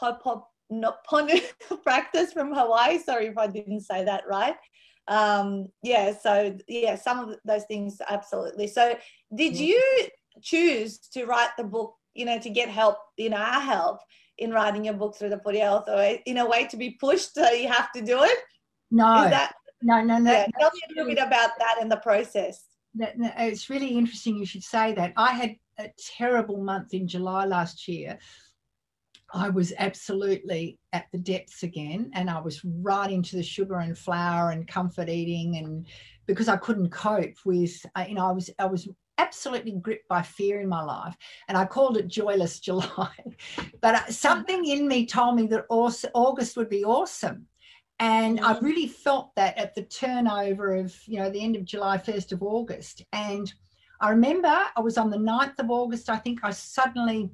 Ho'oponopono 0.00 1.40
practice 1.82 2.32
from 2.32 2.52
Hawaii. 2.52 2.98
Sorry 2.98 3.26
if 3.26 3.38
I 3.38 3.46
didn't 3.46 3.80
say 3.80 4.04
that 4.04 4.24
right. 4.28 4.56
Um, 5.08 5.68
yeah, 5.82 6.12
so 6.18 6.56
yeah, 6.68 6.96
some 6.96 7.18
of 7.20 7.36
those 7.44 7.64
things 7.64 8.00
absolutely. 8.08 8.66
So, 8.66 8.96
did 9.34 9.54
mm-hmm. 9.54 9.62
you 9.62 10.08
choose 10.42 10.98
to 11.12 11.26
write 11.26 11.50
the 11.56 11.64
book? 11.64 11.94
You 12.14 12.24
know, 12.24 12.38
to 12.38 12.50
get 12.50 12.68
help, 12.68 12.96
you 13.16 13.30
know, 13.30 13.36
our 13.36 13.60
help 13.60 14.00
in 14.38 14.50
writing 14.50 14.84
your 14.84 14.94
book 14.94 15.16
through 15.16 15.30
the 15.30 15.38
footy 15.38 15.60
health, 15.60 15.84
or 15.88 16.18
in 16.26 16.38
a 16.38 16.46
way 16.46 16.66
to 16.66 16.76
be 16.76 16.90
pushed, 17.00 17.34
so 17.34 17.50
you 17.50 17.68
have 17.68 17.92
to 17.92 18.02
do 18.02 18.22
it. 18.22 18.38
No, 18.90 19.24
Is 19.24 19.30
that 19.30 19.52
no, 19.82 20.02
no, 20.02 20.18
no. 20.18 20.32
Yeah, 20.32 20.46
tell 20.58 20.70
me 20.72 20.80
a 20.88 20.92
little 20.94 21.14
bit 21.14 21.24
about 21.24 21.50
that 21.58 21.76
and 21.80 21.90
the 21.90 21.96
process. 21.98 22.64
That, 22.94 23.14
it's 23.38 23.68
really 23.68 23.90
interesting 23.90 24.36
you 24.36 24.46
should 24.46 24.64
say 24.64 24.94
that. 24.94 25.12
I 25.16 25.32
had 25.32 25.56
a 25.78 25.90
terrible 26.16 26.62
month 26.62 26.94
in 26.94 27.06
July 27.06 27.44
last 27.44 27.86
year, 27.86 28.18
I 29.32 29.48
was 29.48 29.72
absolutely 29.78 30.78
at 30.92 31.06
the 31.12 31.18
depths 31.18 31.62
again, 31.62 32.10
and 32.14 32.30
I 32.30 32.40
was 32.40 32.64
right 32.64 33.10
into 33.10 33.36
the 33.36 33.42
sugar 33.42 33.78
and 33.78 33.96
flour 33.96 34.50
and 34.50 34.68
comfort 34.68 35.08
eating, 35.08 35.56
and 35.56 35.86
because 36.26 36.48
I 36.48 36.56
couldn't 36.56 36.90
cope 36.90 37.34
with, 37.44 37.84
uh, 37.96 38.04
you 38.08 38.14
know, 38.14 38.26
I 38.26 38.32
was 38.32 38.50
I 38.58 38.66
was 38.66 38.88
absolutely 39.18 39.72
gripped 39.72 40.08
by 40.08 40.22
fear 40.22 40.60
in 40.60 40.68
my 40.68 40.82
life, 40.82 41.16
and 41.48 41.58
I 41.58 41.64
called 41.64 41.96
it 41.96 42.08
joyless 42.08 42.60
July. 42.66 43.10
but 43.80 43.94
uh, 43.94 44.06
something 44.10 44.64
in 44.64 44.86
me 44.86 45.06
told 45.06 45.36
me 45.36 45.46
that 45.48 45.66
August 45.68 46.56
would 46.56 46.68
be 46.68 46.84
awesome, 46.84 47.46
and 47.98 48.38
I 48.40 48.54
mm. 48.54 48.62
really 48.62 48.86
felt 48.86 49.34
that 49.34 49.58
at 49.58 49.74
the 49.74 49.82
turnover 49.82 50.76
of 50.76 50.94
you 51.06 51.18
know 51.18 51.30
the 51.30 51.42
end 51.42 51.56
of 51.56 51.64
July, 51.64 51.98
first 51.98 52.30
of 52.32 52.42
August, 52.42 53.02
and 53.12 53.52
I 54.00 54.10
remember 54.10 54.48
I 54.48 54.80
was 54.80 54.98
on 54.98 55.10
the 55.10 55.16
9th 55.16 55.58
of 55.58 55.70
August. 55.70 56.10
I 56.10 56.18
think 56.18 56.40
I 56.42 56.50
suddenly 56.50 57.30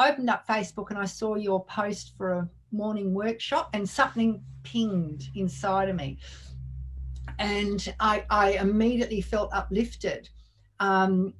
opened 0.00 0.30
up 0.30 0.46
Facebook 0.46 0.90
and 0.90 0.98
I 0.98 1.04
saw 1.04 1.36
your 1.36 1.64
post 1.66 2.14
for 2.16 2.32
a 2.32 2.48
morning 2.72 3.14
workshop 3.14 3.70
and 3.72 3.88
something 3.88 4.42
pinged 4.62 5.24
inside 5.34 5.88
of 5.88 5.96
me. 5.96 6.18
And 7.38 7.94
I, 8.00 8.24
I 8.30 8.52
immediately 8.52 9.20
felt 9.20 9.52
uplifted. 9.52 10.28
Um, 10.80 11.34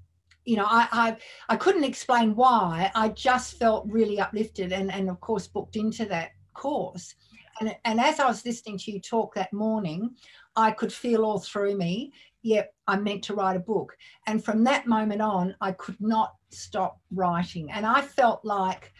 you 0.44 0.56
know, 0.56 0.66
I, 0.66 0.88
I, 0.92 1.16
I 1.48 1.56
couldn't 1.56 1.84
explain 1.84 2.34
why. 2.36 2.90
I 2.94 3.08
just 3.08 3.58
felt 3.58 3.86
really 3.88 4.20
uplifted 4.20 4.72
and, 4.72 4.92
and 4.92 5.08
of 5.08 5.20
course 5.20 5.46
booked 5.46 5.76
into 5.76 6.04
that 6.06 6.30
course. 6.52 7.14
And, 7.60 7.74
and 7.84 8.00
as 8.00 8.20
I 8.20 8.26
was 8.26 8.44
listening 8.44 8.78
to 8.78 8.92
you 8.92 9.00
talk 9.00 9.34
that 9.34 9.52
morning, 9.52 10.14
I 10.56 10.70
could 10.70 10.92
feel 10.92 11.24
all 11.24 11.38
through 11.40 11.76
me, 11.76 12.12
yep, 12.44 12.72
I'm 12.86 13.02
meant 13.02 13.24
to 13.24 13.34
write 13.34 13.56
a 13.56 13.60
book. 13.60 13.96
And 14.26 14.44
from 14.44 14.62
that 14.64 14.86
moment 14.86 15.22
on, 15.22 15.56
I 15.60 15.72
could 15.72 16.00
not 16.00 16.34
stop 16.50 17.00
writing. 17.10 17.70
And 17.72 17.84
I 17.84 18.02
felt 18.02 18.44
like 18.44 18.92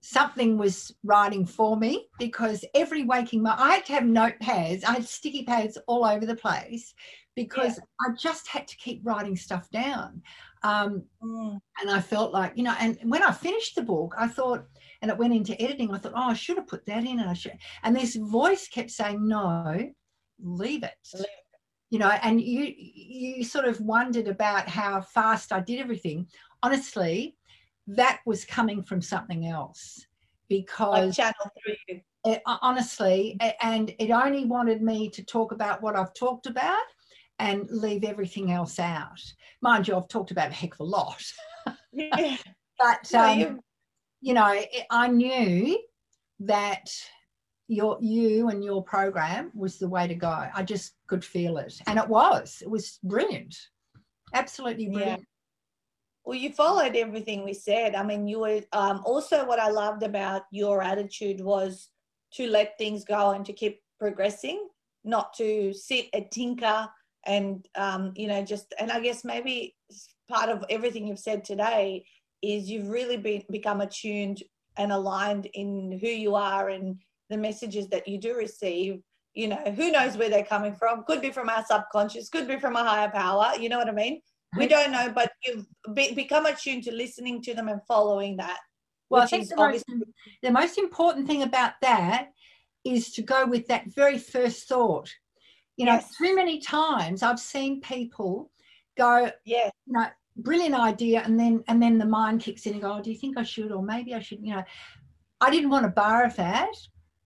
something 0.00 0.58
was 0.58 0.92
writing 1.04 1.46
for 1.46 1.76
me 1.76 2.08
because 2.18 2.64
every 2.74 3.04
waking 3.04 3.42
moment, 3.42 3.60
I 3.60 3.74
had 3.74 3.86
to 3.86 3.92
have 3.92 4.02
notepads, 4.04 4.82
I 4.82 4.94
had 4.94 5.06
sticky 5.06 5.44
pads 5.44 5.78
all 5.86 6.04
over 6.04 6.26
the 6.26 6.34
place 6.34 6.94
because 7.36 7.78
yeah. 7.78 7.84
I 8.00 8.16
just 8.18 8.48
had 8.48 8.66
to 8.66 8.76
keep 8.78 9.02
writing 9.04 9.36
stuff 9.36 9.70
down. 9.70 10.22
Um, 10.64 11.04
mm. 11.22 11.58
And 11.80 11.90
I 11.90 12.00
felt 12.00 12.32
like, 12.32 12.52
you 12.56 12.64
know, 12.64 12.74
and 12.80 12.98
when 13.04 13.22
I 13.22 13.30
finished 13.30 13.74
the 13.74 13.82
book, 13.82 14.14
I 14.18 14.26
thought, 14.26 14.64
and 15.02 15.10
it 15.10 15.18
went 15.18 15.34
into 15.34 15.60
editing, 15.60 15.92
I 15.92 15.98
thought, 15.98 16.12
oh, 16.16 16.30
I 16.30 16.34
should 16.34 16.56
have 16.56 16.66
put 16.66 16.86
that 16.86 17.04
in. 17.04 17.20
And 17.20 17.28
I 17.28 17.34
should. 17.34 17.58
And 17.82 17.94
this 17.94 18.16
voice 18.16 18.68
kept 18.68 18.90
saying, 18.90 19.26
no, 19.26 19.90
leave 20.40 20.82
it. 20.82 20.94
Leave 21.14 21.24
it 21.24 21.41
you 21.92 21.98
know 21.98 22.10
and 22.22 22.40
you 22.40 22.72
you 22.76 23.44
sort 23.44 23.66
of 23.66 23.78
wondered 23.80 24.26
about 24.26 24.66
how 24.66 25.00
fast 25.00 25.52
i 25.52 25.60
did 25.60 25.78
everything 25.78 26.26
honestly 26.62 27.36
that 27.86 28.20
was 28.24 28.46
coming 28.46 28.82
from 28.82 29.02
something 29.02 29.46
else 29.46 30.06
because 30.48 31.14
channel 31.14 31.50
through 31.62 31.74
you. 31.88 32.00
It, 32.24 32.40
honestly 32.46 33.36
and 33.60 33.94
it 33.98 34.10
only 34.10 34.46
wanted 34.46 34.80
me 34.80 35.10
to 35.10 35.22
talk 35.22 35.52
about 35.52 35.82
what 35.82 35.94
i've 35.94 36.14
talked 36.14 36.46
about 36.46 36.86
and 37.38 37.68
leave 37.70 38.04
everything 38.04 38.52
else 38.52 38.78
out 38.78 39.20
mind 39.60 39.86
you 39.86 39.94
i've 39.94 40.08
talked 40.08 40.30
about 40.30 40.50
a 40.50 40.54
heck 40.54 40.74
of 40.74 40.80
a 40.80 40.84
lot 40.84 41.22
yeah. 41.92 42.36
but 42.78 43.14
um, 43.14 43.60
you 44.20 44.32
know 44.32 44.62
i 44.90 45.08
knew 45.08 45.78
that 46.40 46.88
your 47.68 47.98
you 48.00 48.48
and 48.48 48.64
your 48.64 48.82
program 48.82 49.50
was 49.54 49.78
the 49.78 49.88
way 49.88 50.06
to 50.06 50.14
go. 50.14 50.46
I 50.54 50.62
just 50.62 50.94
could 51.06 51.24
feel 51.24 51.58
it, 51.58 51.80
and 51.86 51.98
it 51.98 52.08
was. 52.08 52.62
It 52.62 52.70
was 52.70 52.98
brilliant, 53.02 53.56
absolutely 54.34 54.88
brilliant. 54.88 55.20
Yeah. 55.20 55.26
Well, 56.24 56.38
you 56.38 56.52
followed 56.52 56.94
everything 56.94 57.44
we 57.44 57.54
said. 57.54 57.94
I 57.94 58.04
mean, 58.04 58.28
you 58.28 58.40
were 58.40 58.60
um, 58.72 59.02
also 59.04 59.44
what 59.44 59.58
I 59.58 59.70
loved 59.70 60.02
about 60.02 60.42
your 60.52 60.82
attitude 60.82 61.40
was 61.40 61.88
to 62.34 62.46
let 62.46 62.78
things 62.78 63.04
go 63.04 63.30
and 63.30 63.44
to 63.44 63.52
keep 63.52 63.80
progressing, 63.98 64.68
not 65.04 65.34
to 65.34 65.72
sit 65.72 66.06
and 66.12 66.30
tinker 66.30 66.88
and 67.26 67.66
um, 67.76 68.12
you 68.16 68.28
know 68.28 68.44
just. 68.44 68.74
And 68.78 68.90
I 68.90 69.00
guess 69.00 69.24
maybe 69.24 69.76
part 70.28 70.48
of 70.48 70.64
everything 70.70 71.06
you've 71.06 71.18
said 71.18 71.44
today 71.44 72.04
is 72.42 72.68
you've 72.68 72.88
really 72.88 73.16
been 73.16 73.44
become 73.50 73.80
attuned 73.80 74.42
and 74.76 74.90
aligned 74.90 75.46
in 75.54 75.98
who 76.00 76.08
you 76.08 76.34
are 76.34 76.68
and 76.68 76.96
the 77.32 77.38
messages 77.38 77.88
that 77.88 78.06
you 78.06 78.18
do 78.18 78.36
receive 78.36 79.00
you 79.34 79.48
know 79.48 79.56
who 79.76 79.90
knows 79.90 80.16
where 80.16 80.28
they're 80.28 80.44
coming 80.44 80.74
from. 80.74 81.04
Could 81.04 81.22
be 81.22 81.30
from 81.30 81.48
our 81.48 81.64
subconscious 81.64 82.28
could 82.28 82.46
be 82.46 82.58
from 82.58 82.76
a 82.76 82.84
higher 82.84 83.10
power 83.10 83.52
you 83.58 83.68
know 83.68 83.78
what 83.78 83.88
i 83.88 83.92
mean? 83.92 84.20
We 84.56 84.66
don't 84.66 84.92
know 84.92 85.10
but 85.14 85.32
you've 85.46 85.66
be, 85.94 86.14
become 86.14 86.46
attuned 86.46 86.84
to 86.84 86.92
listening 86.92 87.40
to 87.42 87.54
them 87.54 87.68
and 87.68 87.80
following 87.88 88.36
that 88.36 88.58
well 89.08 89.22
i 89.22 89.26
think 89.26 89.48
the 89.48 89.56
most, 89.56 89.84
the 90.42 90.50
most 90.50 90.76
important 90.78 91.26
thing 91.26 91.42
about 91.42 91.72
that 91.80 92.28
is 92.84 93.12
to 93.12 93.22
go 93.22 93.46
with 93.46 93.66
that 93.68 93.84
very 93.94 94.18
first 94.18 94.68
thought. 94.68 95.08
You 95.78 95.86
know 95.86 95.94
yes. 95.94 96.14
too 96.18 96.36
many 96.36 96.60
times 96.60 97.22
i've 97.22 97.40
seen 97.40 97.80
people 97.80 98.50
go 98.98 99.30
yeah 99.46 99.70
you 99.86 99.94
know 99.94 100.06
brilliant 100.36 100.74
idea 100.74 101.22
and 101.24 101.40
then 101.40 101.64
and 101.68 101.82
then 101.82 101.96
the 101.96 102.04
mind 102.04 102.40
kicks 102.40 102.66
in 102.66 102.74
and 102.74 102.82
go 102.82 102.96
oh, 102.98 103.02
do 103.02 103.10
you 103.10 103.16
think 103.16 103.38
i 103.38 103.42
should 103.42 103.72
or 103.72 103.82
maybe 103.82 104.14
i 104.14 104.20
should 104.20 104.40
you 104.42 104.54
know. 104.54 104.64
I 105.42 105.50
didn't 105.50 105.70
want 105.70 105.84
to 105.84 105.90
borrow 105.90 106.30
that 106.36 106.70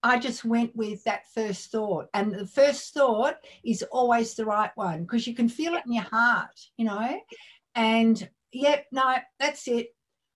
I 0.06 0.20
just 0.20 0.44
went 0.44 0.74
with 0.76 1.02
that 1.02 1.24
first 1.34 1.72
thought. 1.72 2.06
And 2.14 2.32
the 2.32 2.46
first 2.46 2.94
thought 2.94 3.38
is 3.64 3.82
always 3.90 4.34
the 4.34 4.46
right 4.46 4.70
one 4.76 5.02
because 5.02 5.26
you 5.26 5.34
can 5.34 5.48
feel 5.48 5.74
it 5.74 5.82
in 5.84 5.94
your 5.94 6.04
heart, 6.04 6.54
you 6.76 6.84
know? 6.84 7.20
And 7.74 8.30
yep, 8.52 8.86
no, 8.92 9.16
that's 9.40 9.66
it. 9.66 9.88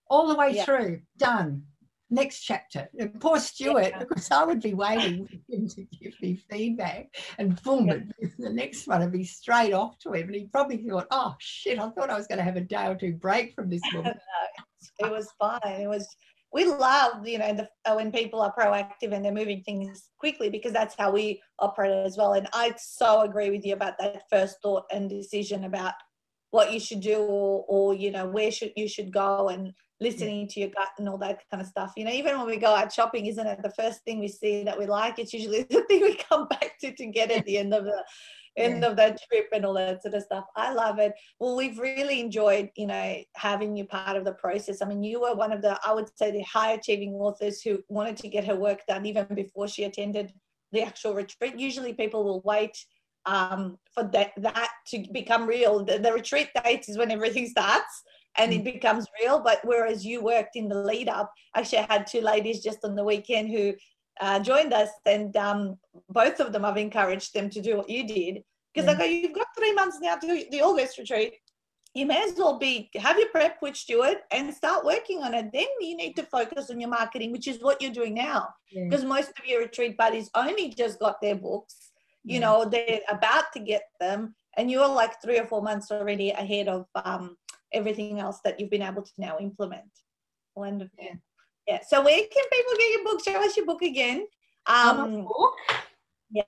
All 0.09 0.27
the 0.27 0.35
way 0.35 0.57
yeah. 0.57 0.65
through, 0.65 1.03
done. 1.19 1.63
Next 2.11 2.41
chapter. 2.41 2.89
And 2.99 3.21
poor 3.21 3.39
Stuart, 3.39 3.91
yeah. 3.91 3.99
because 4.01 4.29
I 4.33 4.43
would 4.43 4.61
be 4.61 4.75
waiting 4.75 5.29
for 5.29 5.55
him 5.55 5.69
to 5.69 5.85
give 5.85 6.15
me 6.21 6.35
feedback. 6.51 7.15
And 7.39 7.63
boom, 7.63 7.87
yeah. 7.87 8.29
the 8.41 8.51
next 8.51 8.89
one 8.89 9.03
would 9.03 9.13
be 9.13 9.23
straight 9.23 9.73
off 9.73 10.01
to 10.01 10.15
him. 10.15 10.27
And 10.27 10.35
he 10.35 10.47
probably 10.47 10.79
thought, 10.79 11.07
oh 11.13 11.37
shit, 11.39 11.79
I 11.79 11.89
thought 11.91 12.11
I 12.11 12.17
was 12.17 12.27
going 12.27 12.39
to 12.39 12.45
have 12.45 12.57
a 12.57 12.61
day 12.61 12.89
or 12.89 12.97
two 12.97 13.13
break 13.13 13.55
from 13.55 13.71
this 13.71 13.83
woman. 13.95 14.15
it 14.99 15.13
was 15.13 15.29
fine. 15.39 15.61
It 15.81 15.89
was 15.89 16.09
we 16.53 16.65
love 16.65 17.27
you 17.27 17.39
know 17.39 17.55
the, 17.55 17.69
uh, 17.85 17.95
when 17.95 18.11
people 18.11 18.41
are 18.41 18.55
proactive 18.55 19.13
and 19.13 19.25
they're 19.25 19.33
moving 19.33 19.63
things 19.63 20.11
quickly 20.19 20.51
because 20.51 20.73
that's 20.73 20.95
how 20.99 21.11
we 21.11 21.41
operate 21.59 21.93
as 21.93 22.17
well. 22.17 22.35
And 22.35 22.49
i 22.53 22.75
so 22.79 23.23
agree 23.23 23.51
with 23.51 23.65
you 23.65 23.75
about 23.75 23.99
that 23.99 24.23
first 24.31 24.57
thought 24.63 24.85
and 24.93 25.09
decision 25.09 25.65
about 25.65 25.95
what 26.51 26.73
you 26.73 26.81
should 26.81 27.01
do 27.01 27.19
or, 27.19 27.65
or 27.69 27.95
you 27.95 28.11
know 28.11 28.27
where 28.27 28.51
should 28.51 28.73
you 28.77 28.89
should 28.89 29.13
go 29.13 29.49
and 29.49 29.73
listening 30.01 30.49
to 30.49 30.61
your 30.61 30.71
gut 30.71 30.89
and 30.99 31.09
all 31.09 31.19
that 31.19 31.41
kind 31.51 31.61
of 31.61 31.69
stuff. 31.69 31.93
You 31.97 32.05
know 32.05 32.13
even 32.13 32.39
when 32.39 32.47
we 32.47 32.57
go 32.57 32.75
out 32.75 32.93
shopping 32.93 33.27
isn't 33.27 33.47
it 33.47 33.63
the 33.63 33.71
first 33.71 34.03
thing 34.05 34.19
we 34.19 34.29
see 34.29 34.65
that 34.65 34.79
we 34.79 34.87
like? 34.87 35.19
It's 35.19 35.33
usually 35.33 35.63
the 35.71 35.83
thing 35.83 36.01
we 36.01 36.17
come 36.17 36.49
back 36.49 36.79
to 36.81 36.95
to 36.95 37.07
get 37.07 37.31
at 37.31 37.45
the 37.45 37.59
end 37.59 37.75
of 37.75 37.85
the 37.85 38.05
end 38.61 38.85
of 38.85 38.97
that 38.97 39.19
trip 39.29 39.49
and 39.53 39.65
all 39.65 39.75
that 39.75 40.03
sort 40.03 40.15
of 40.15 40.23
stuff. 40.23 40.45
I 40.57 40.73
love 40.73 40.99
it. 40.99 41.13
Well, 41.39 41.57
we've 41.57 41.79
really 41.79 42.21
enjoyed, 42.21 42.71
you 42.77 42.87
know, 42.87 43.17
having 43.35 43.77
you 43.77 43.85
part 43.85 44.17
of 44.17 44.25
the 44.25 44.35
process. 44.35 44.83
I 44.83 44.87
mean, 44.87 45.03
you 45.03 45.21
were 45.21 45.35
one 45.35 45.53
of 45.53 45.63
the, 45.63 45.79
I 45.85 45.93
would 45.93 46.11
say, 46.17 46.31
the 46.31 46.43
high 46.43 46.73
achieving 46.73 47.15
authors 47.15 47.63
who 47.63 47.83
wanted 47.89 48.17
to 48.19 48.29
get 48.29 48.45
her 48.45 48.57
work 48.57 48.81
done 48.87 49.07
even 49.07 49.27
before 49.35 49.69
she 49.69 49.85
attended 49.85 50.33
the 50.73 50.83
actual 50.83 51.15
retreat. 51.15 51.59
Usually 51.59 51.93
people 51.93 52.25
will 52.25 52.43
wait 52.45 52.77
um, 53.27 53.79
for 53.95 54.05
that, 54.05 54.33
that 54.39 54.71
to 54.89 55.05
become 55.13 55.47
real. 55.47 55.85
The, 55.85 55.99
the 55.99 56.13
retreat 56.13 56.49
date 56.65 56.87
is 56.89 56.97
when 56.97 57.11
everything 57.11 57.47
starts 57.47 58.03
and 58.37 58.53
it 58.53 58.63
mm. 58.63 58.73
becomes 58.73 59.07
real. 59.21 59.41
But 59.41 59.61
whereas 59.65 60.05
you 60.05 60.23
worked 60.23 60.57
in 60.57 60.69
the 60.69 60.83
lead 60.83 61.09
up, 61.09 61.33
actually, 61.55 61.79
I 61.79 61.93
had 61.93 62.07
two 62.07 62.21
ladies 62.21 62.63
just 62.63 62.85
on 62.85 62.95
the 62.95 63.05
weekend 63.05 63.51
who 63.51 63.75
uh, 64.21 64.39
joined 64.39 64.73
us, 64.73 64.91
and 65.07 65.35
um, 65.37 65.79
both 66.09 66.41
of 66.41 66.53
them 66.53 66.65
have 66.65 66.77
encouraged 66.77 67.33
them 67.35 67.49
to 67.51 67.61
do 67.61 67.77
what 67.77 67.89
you 67.89 68.07
did. 68.07 68.43
Because 68.73 68.89
yeah. 68.89 68.95
I 68.95 68.99
go, 68.99 69.05
you've 69.05 69.35
got 69.35 69.47
three 69.57 69.73
months 69.73 69.99
now 70.01 70.17
to 70.17 70.27
do 70.27 70.45
the 70.51 70.63
August 70.63 70.99
retreat. 70.99 71.35
You 71.95 72.07
may 72.07 72.23
as 72.23 72.35
well 72.37 72.57
be 72.57 72.89
have 72.97 73.19
your 73.19 73.29
prep 73.31 73.57
which 73.61 73.73
with 73.73 73.77
Stuart 73.77 74.19
and 74.31 74.55
start 74.55 74.85
working 74.85 75.25
on 75.25 75.35
it. 75.35 75.51
Then 75.53 75.67
you 75.81 75.97
need 75.97 76.15
to 76.17 76.23
focus 76.23 76.71
on 76.71 76.81
your 76.81 76.89
marketing, 76.91 77.33
which 77.33 77.49
is 77.49 77.59
what 77.61 77.83
you're 77.83 77.93
doing 77.93 78.15
now. 78.15 78.49
Because 78.73 79.03
yeah. 79.03 79.09
most 79.09 79.31
of 79.31 79.45
your 79.45 79.61
retreat 79.63 79.97
buddies 79.97 80.31
only 80.37 80.69
just 80.69 81.01
got 81.01 81.21
their 81.21 81.35
books. 81.35 81.91
You 82.23 82.35
yeah. 82.35 82.41
know, 82.41 82.65
they're 82.65 83.01
about 83.09 83.53
to 83.55 83.61
get 83.61 83.83
them, 83.99 84.35
and 84.57 84.71
you're 84.71 84.87
like 84.87 85.21
three 85.21 85.39
or 85.39 85.47
four 85.47 85.63
months 85.63 85.91
already 85.91 86.31
ahead 86.31 86.69
of 86.69 86.87
um, 86.95 87.37
everything 87.73 88.21
else 88.21 88.39
that 88.45 88.61
you've 88.61 88.71
been 88.71 88.83
able 88.83 89.03
to 89.03 89.13
now 89.19 89.39
implement. 89.41 89.91
Wonderful. 90.55 90.97
Yeah. 91.01 91.15
Yeah. 91.67 91.81
So 91.87 92.03
where 92.05 92.19
can 92.19 92.45
people 92.53 92.75
get 92.79 92.93
your 92.93 93.05
book? 93.05 93.25
Show 93.25 93.45
us 93.45 93.57
your 93.57 93.67
book 93.67 93.83
again. 93.83 94.27
Um. 94.67 95.27
Yeah. 96.31 96.45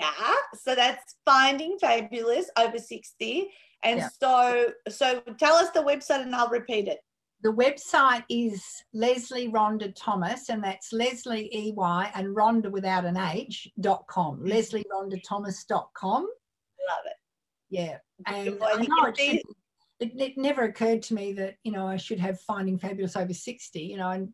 So 0.54 0.74
that's 0.74 1.16
Finding 1.24 1.78
Fabulous 1.78 2.50
over 2.58 2.78
60. 2.78 3.48
And 3.84 3.98
yeah. 3.98 4.08
so 4.20 4.66
so 4.88 5.20
tell 5.38 5.54
us 5.54 5.70
the 5.70 5.82
website 5.82 6.22
and 6.22 6.34
I'll 6.34 6.48
repeat 6.48 6.88
it. 6.88 6.98
The 7.42 7.52
website 7.52 8.22
is 8.28 8.64
Lesley 8.94 9.48
Rhonda 9.48 9.92
Thomas, 9.96 10.48
and 10.48 10.62
that's 10.62 10.92
Lesley 10.92 11.50
E 11.52 11.72
Y 11.76 12.10
and 12.14 12.36
Rhonda 12.36 12.70
without 12.70 13.04
an 13.04 13.16
H 13.16 13.68
dot 13.80 14.04
com. 14.08 14.36
Mm-hmm. 14.36 14.46
Lesley 14.46 14.84
Rhonda 14.92 15.20
Thomas 15.24 15.64
dot 15.64 15.88
com. 15.94 16.22
Love 16.22 17.06
it. 17.06 17.16
Yeah. 17.70 17.98
And 18.28 18.58
I 18.62 18.76
know 18.76 19.06
it 19.06 19.18
should, 19.18 19.40
it, 19.98 20.12
it, 20.20 20.38
never 20.38 20.62
occurred 20.62 21.02
to 21.02 21.14
me 21.14 21.32
that 21.32 21.56
you 21.64 21.72
know 21.72 21.86
I 21.88 21.96
should 21.96 22.20
have 22.20 22.40
Finding 22.42 22.78
Fabulous 22.78 23.16
over 23.16 23.34
sixty. 23.34 23.82
You 23.82 23.96
know, 23.96 24.10
and 24.10 24.28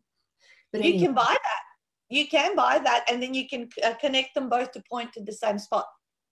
but 0.71 0.83
you 0.83 0.89
anyway. 0.89 1.05
can 1.05 1.15
buy 1.15 1.23
that. 1.23 1.58
You 2.09 2.27
can 2.27 2.55
buy 2.55 2.79
that, 2.79 3.05
and 3.09 3.21
then 3.21 3.33
you 3.33 3.47
can 3.47 3.69
uh, 3.83 3.93
connect 3.95 4.35
them 4.35 4.49
both 4.49 4.71
to 4.73 4.83
point 4.89 5.13
to 5.13 5.23
the 5.23 5.31
same 5.31 5.59
spot. 5.59 5.85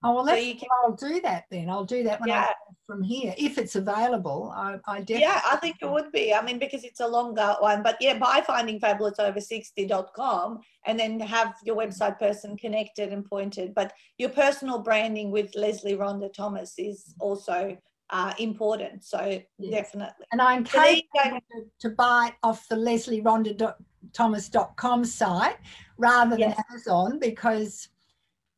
Oh 0.04 0.14
well, 0.14 0.28
so 0.28 0.36
can, 0.36 0.70
I'll 0.84 0.96
do 0.96 1.20
that 1.22 1.46
then. 1.50 1.70
I'll 1.70 1.86
do 1.86 2.04
that 2.04 2.20
when 2.20 2.30
yeah. 2.30 2.42
I 2.50 2.54
from 2.86 3.02
here 3.02 3.34
if 3.38 3.58
it's 3.58 3.76
available. 3.76 4.54
I, 4.56 4.78
I 4.86 5.00
definitely. 5.00 5.22
Yeah, 5.22 5.42
I 5.44 5.56
think 5.58 5.78
it 5.82 5.90
would 5.90 6.12
be. 6.12 6.34
I 6.34 6.42
mean, 6.44 6.60
because 6.60 6.84
it's 6.84 7.00
a 7.00 7.08
longer 7.08 7.56
one, 7.60 7.82
but 7.82 7.98
yeah, 8.00 8.18
by 8.18 8.42
finding 8.46 8.80
fabulousover60.com 8.80 10.60
and 10.86 11.00
then 11.00 11.20
have 11.20 11.56
your 11.64 11.76
website 11.76 12.20
person 12.20 12.56
connected 12.58 13.12
and 13.12 13.26
pointed. 13.26 13.74
But 13.74 13.94
your 14.20 14.30
personal 14.30 14.80
branding 14.80 15.32
with 15.32 15.56
Lesley 15.56 15.96
Rhonda 15.96 16.32
Thomas 16.32 16.76
is 16.78 17.16
also 17.20 17.76
uh, 18.12 18.34
important. 18.38 19.04
So 19.04 19.42
yes. 19.58 19.72
definitely. 19.72 20.26
And 20.32 20.42
I 20.42 20.58
encourage 20.58 21.04
so 21.16 21.32
you 21.32 21.40
to, 21.40 21.90
to 21.90 21.96
buy 21.96 22.34
off 22.44 22.68
the 22.70 22.78
Lesley 22.78 23.22
Rhonda 23.22 23.74
Thomas.com 24.14 25.06
site 25.06 25.58
rather 25.98 26.32
than 26.32 26.40
yes. 26.40 26.62
Amazon 26.70 27.20
because 27.20 27.90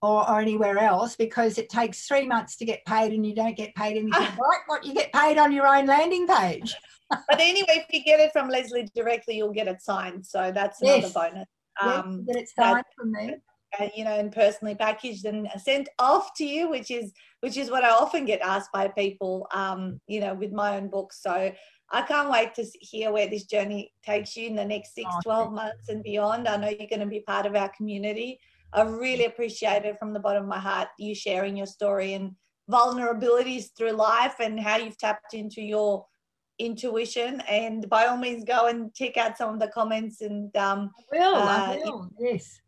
or, 0.01 0.29
or, 0.29 0.39
anywhere 0.39 0.77
else 0.77 1.15
because 1.15 1.57
it 1.57 1.69
takes 1.69 2.07
three 2.07 2.25
months 2.25 2.55
to 2.57 2.65
get 2.65 2.85
paid 2.85 3.11
and 3.11 3.25
you 3.25 3.35
don't 3.35 3.57
get 3.57 3.75
paid 3.75 3.97
anything 3.97 4.11
like 4.11 4.37
what 4.67 4.85
you 4.85 4.93
get 4.93 5.11
paid 5.11 5.37
on 5.37 5.51
your 5.51 5.67
own 5.67 5.85
landing 5.87 6.25
page. 6.25 6.73
but 7.09 7.39
anyway, 7.39 7.85
if 7.85 7.85
you 7.91 8.03
get 8.03 8.19
it 8.19 8.31
from 8.31 8.49
Lesley 8.49 8.87
directly, 8.95 9.37
you'll 9.37 9.51
get 9.51 9.67
it 9.67 9.81
signed. 9.81 10.25
So 10.25 10.51
that's 10.53 10.79
yes. 10.81 11.13
another 11.13 11.31
bonus. 11.31 11.47
Um, 11.81 12.25
get 12.25 12.35
it 12.37 12.49
signed 12.49 12.85
from 12.97 13.11
me. 13.11 13.35
Uh, 13.79 13.87
you 13.95 14.03
know, 14.03 14.17
and 14.17 14.31
personally 14.31 14.73
packaged 14.73 15.25
and 15.25 15.47
sent 15.57 15.89
off 15.99 16.33
to 16.35 16.43
you, 16.43 16.69
which 16.69 16.89
is 16.89 17.13
which 17.41 17.55
is 17.55 17.69
what 17.69 17.83
I 17.83 17.91
often 17.91 18.25
get 18.25 18.41
asked 18.41 18.71
by 18.73 18.87
people. 18.87 19.47
Um, 19.53 20.01
you 20.07 20.21
know, 20.21 20.33
with 20.33 20.51
my 20.51 20.77
own 20.77 20.89
books. 20.89 21.21
So 21.21 21.51
I 21.91 22.03
can't 22.03 22.29
wait 22.29 22.53
to 22.55 22.63
hear 22.79 23.11
where 23.11 23.27
this 23.27 23.45
journey 23.45 23.91
takes 24.05 24.35
you 24.35 24.47
in 24.47 24.55
the 24.55 24.65
next 24.65 24.93
six, 24.93 25.09
oh, 25.11 25.19
12 25.23 25.53
months 25.53 25.89
and 25.89 26.03
beyond. 26.03 26.47
I 26.47 26.57
know 26.57 26.69
you're 26.69 26.87
going 26.87 26.99
to 26.99 27.05
be 27.05 27.21
part 27.21 27.45
of 27.45 27.55
our 27.55 27.69
community. 27.69 28.39
I 28.73 28.83
really 28.83 29.25
appreciate 29.25 29.85
it 29.85 29.97
from 29.97 30.13
the 30.13 30.19
bottom 30.19 30.43
of 30.43 30.49
my 30.49 30.59
heart, 30.59 30.89
you 30.99 31.15
sharing 31.15 31.57
your 31.57 31.65
story 31.65 32.13
and 32.13 32.35
vulnerabilities 32.69 33.75
through 33.75 33.93
life 33.93 34.35
and 34.39 34.59
how 34.59 34.77
you've 34.77 34.97
tapped 34.97 35.33
into 35.33 35.61
your 35.61 36.05
intuition. 36.59 37.41
And 37.49 37.89
by 37.89 38.05
all 38.05 38.17
means, 38.17 38.43
go 38.43 38.67
and 38.67 38.93
check 38.93 39.17
out 39.17 39.37
some 39.37 39.55
of 39.55 39.59
the 39.59 39.69
comments. 39.69 40.21
And 40.21 40.55
um, 40.55 40.91
I 41.11 41.17
will, 41.17 41.35
uh, 41.35 41.39
I 41.39 41.81
will. 41.83 42.09
yes. 42.19 42.59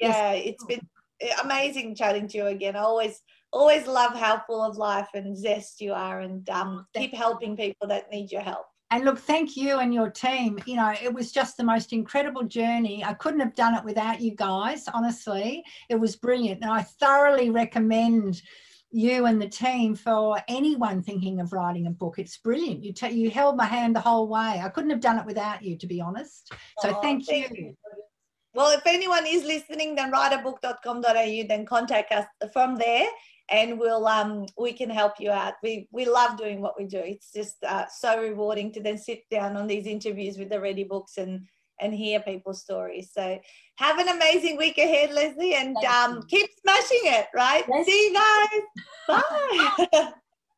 Yeah, 0.00 0.32
yes. 0.32 0.42
it's 0.46 0.64
been 0.64 0.86
amazing 1.42 1.94
chatting 1.94 2.28
to 2.28 2.38
you 2.38 2.46
again. 2.46 2.76
I 2.76 2.80
always, 2.80 3.22
always 3.56 3.86
love 3.86 4.14
how 4.14 4.42
full 4.46 4.62
of 4.62 4.76
life 4.76 5.08
and 5.14 5.36
zest 5.36 5.80
you 5.80 5.92
are, 5.92 6.20
and 6.20 6.48
um, 6.50 6.86
keep 6.94 7.14
helping 7.14 7.56
people 7.56 7.88
that 7.88 8.10
need 8.10 8.30
your 8.30 8.42
help 8.42 8.66
and 8.90 9.04
look, 9.04 9.18
thank 9.18 9.56
you 9.56 9.80
and 9.80 9.92
your 9.92 10.10
team. 10.10 10.58
You 10.64 10.76
know, 10.76 10.94
it 11.02 11.12
was 11.12 11.32
just 11.32 11.56
the 11.56 11.64
most 11.64 11.92
incredible 11.92 12.44
journey. 12.44 13.04
I 13.04 13.14
couldn't 13.14 13.40
have 13.40 13.54
done 13.54 13.74
it 13.74 13.84
without 13.84 14.20
you 14.20 14.34
guys, 14.36 14.84
honestly. 14.92 15.64
It 15.88 15.96
was 15.96 16.16
brilliant. 16.16 16.62
And 16.62 16.70
I 16.70 16.82
thoroughly 16.82 17.50
recommend 17.50 18.40
you 18.92 19.26
and 19.26 19.42
the 19.42 19.48
team 19.48 19.96
for 19.96 20.40
anyone 20.46 21.02
thinking 21.02 21.40
of 21.40 21.52
writing 21.52 21.88
a 21.88 21.90
book. 21.90 22.18
It's 22.18 22.38
brilliant. 22.38 22.84
You 22.84 22.92
t- 22.92 23.10
you 23.10 23.28
held 23.28 23.56
my 23.56 23.64
hand 23.64 23.96
the 23.96 24.00
whole 24.00 24.28
way. 24.28 24.60
I 24.64 24.68
couldn't 24.68 24.90
have 24.90 25.00
done 25.00 25.18
it 25.18 25.26
without 25.26 25.64
you, 25.64 25.76
to 25.78 25.86
be 25.86 26.00
honest. 26.00 26.52
So 26.78 26.90
oh, 26.90 27.02
thank, 27.02 27.26
thank 27.26 27.50
you. 27.58 27.64
you. 27.64 27.76
Well, 28.54 28.70
if 28.70 28.86
anyone 28.86 29.26
is 29.26 29.44
listening, 29.44 29.96
then 29.96 30.12
writeabook.com.au, 30.12 31.46
then 31.48 31.66
contact 31.66 32.12
us 32.12 32.26
from 32.52 32.76
there 32.76 33.08
and 33.50 33.78
we'll 33.78 34.06
um 34.06 34.46
we 34.58 34.72
can 34.72 34.90
help 34.90 35.14
you 35.20 35.30
out. 35.30 35.54
We 35.62 35.88
we 35.90 36.04
love 36.04 36.36
doing 36.36 36.60
what 36.60 36.78
we 36.78 36.86
do. 36.86 36.98
It's 36.98 37.32
just 37.32 37.56
uh, 37.64 37.86
so 37.88 38.20
rewarding 38.20 38.72
to 38.72 38.80
then 38.80 38.98
sit 38.98 39.20
down 39.30 39.56
on 39.56 39.66
these 39.66 39.86
interviews 39.86 40.38
with 40.38 40.50
the 40.50 40.60
ready 40.60 40.84
books 40.84 41.18
and 41.18 41.46
and 41.80 41.94
hear 41.94 42.20
people's 42.20 42.62
stories. 42.62 43.10
So 43.12 43.38
have 43.76 43.98
an 43.98 44.08
amazing 44.08 44.56
week 44.56 44.78
ahead 44.78 45.12
lesley 45.12 45.54
and 45.54 45.76
um 45.84 46.22
keep 46.28 46.50
smashing 46.60 47.02
it 47.04 47.26
right? 47.34 47.64
See 47.84 48.08
you 48.08 48.14
guys. 48.14 49.22
Bye 49.88 50.12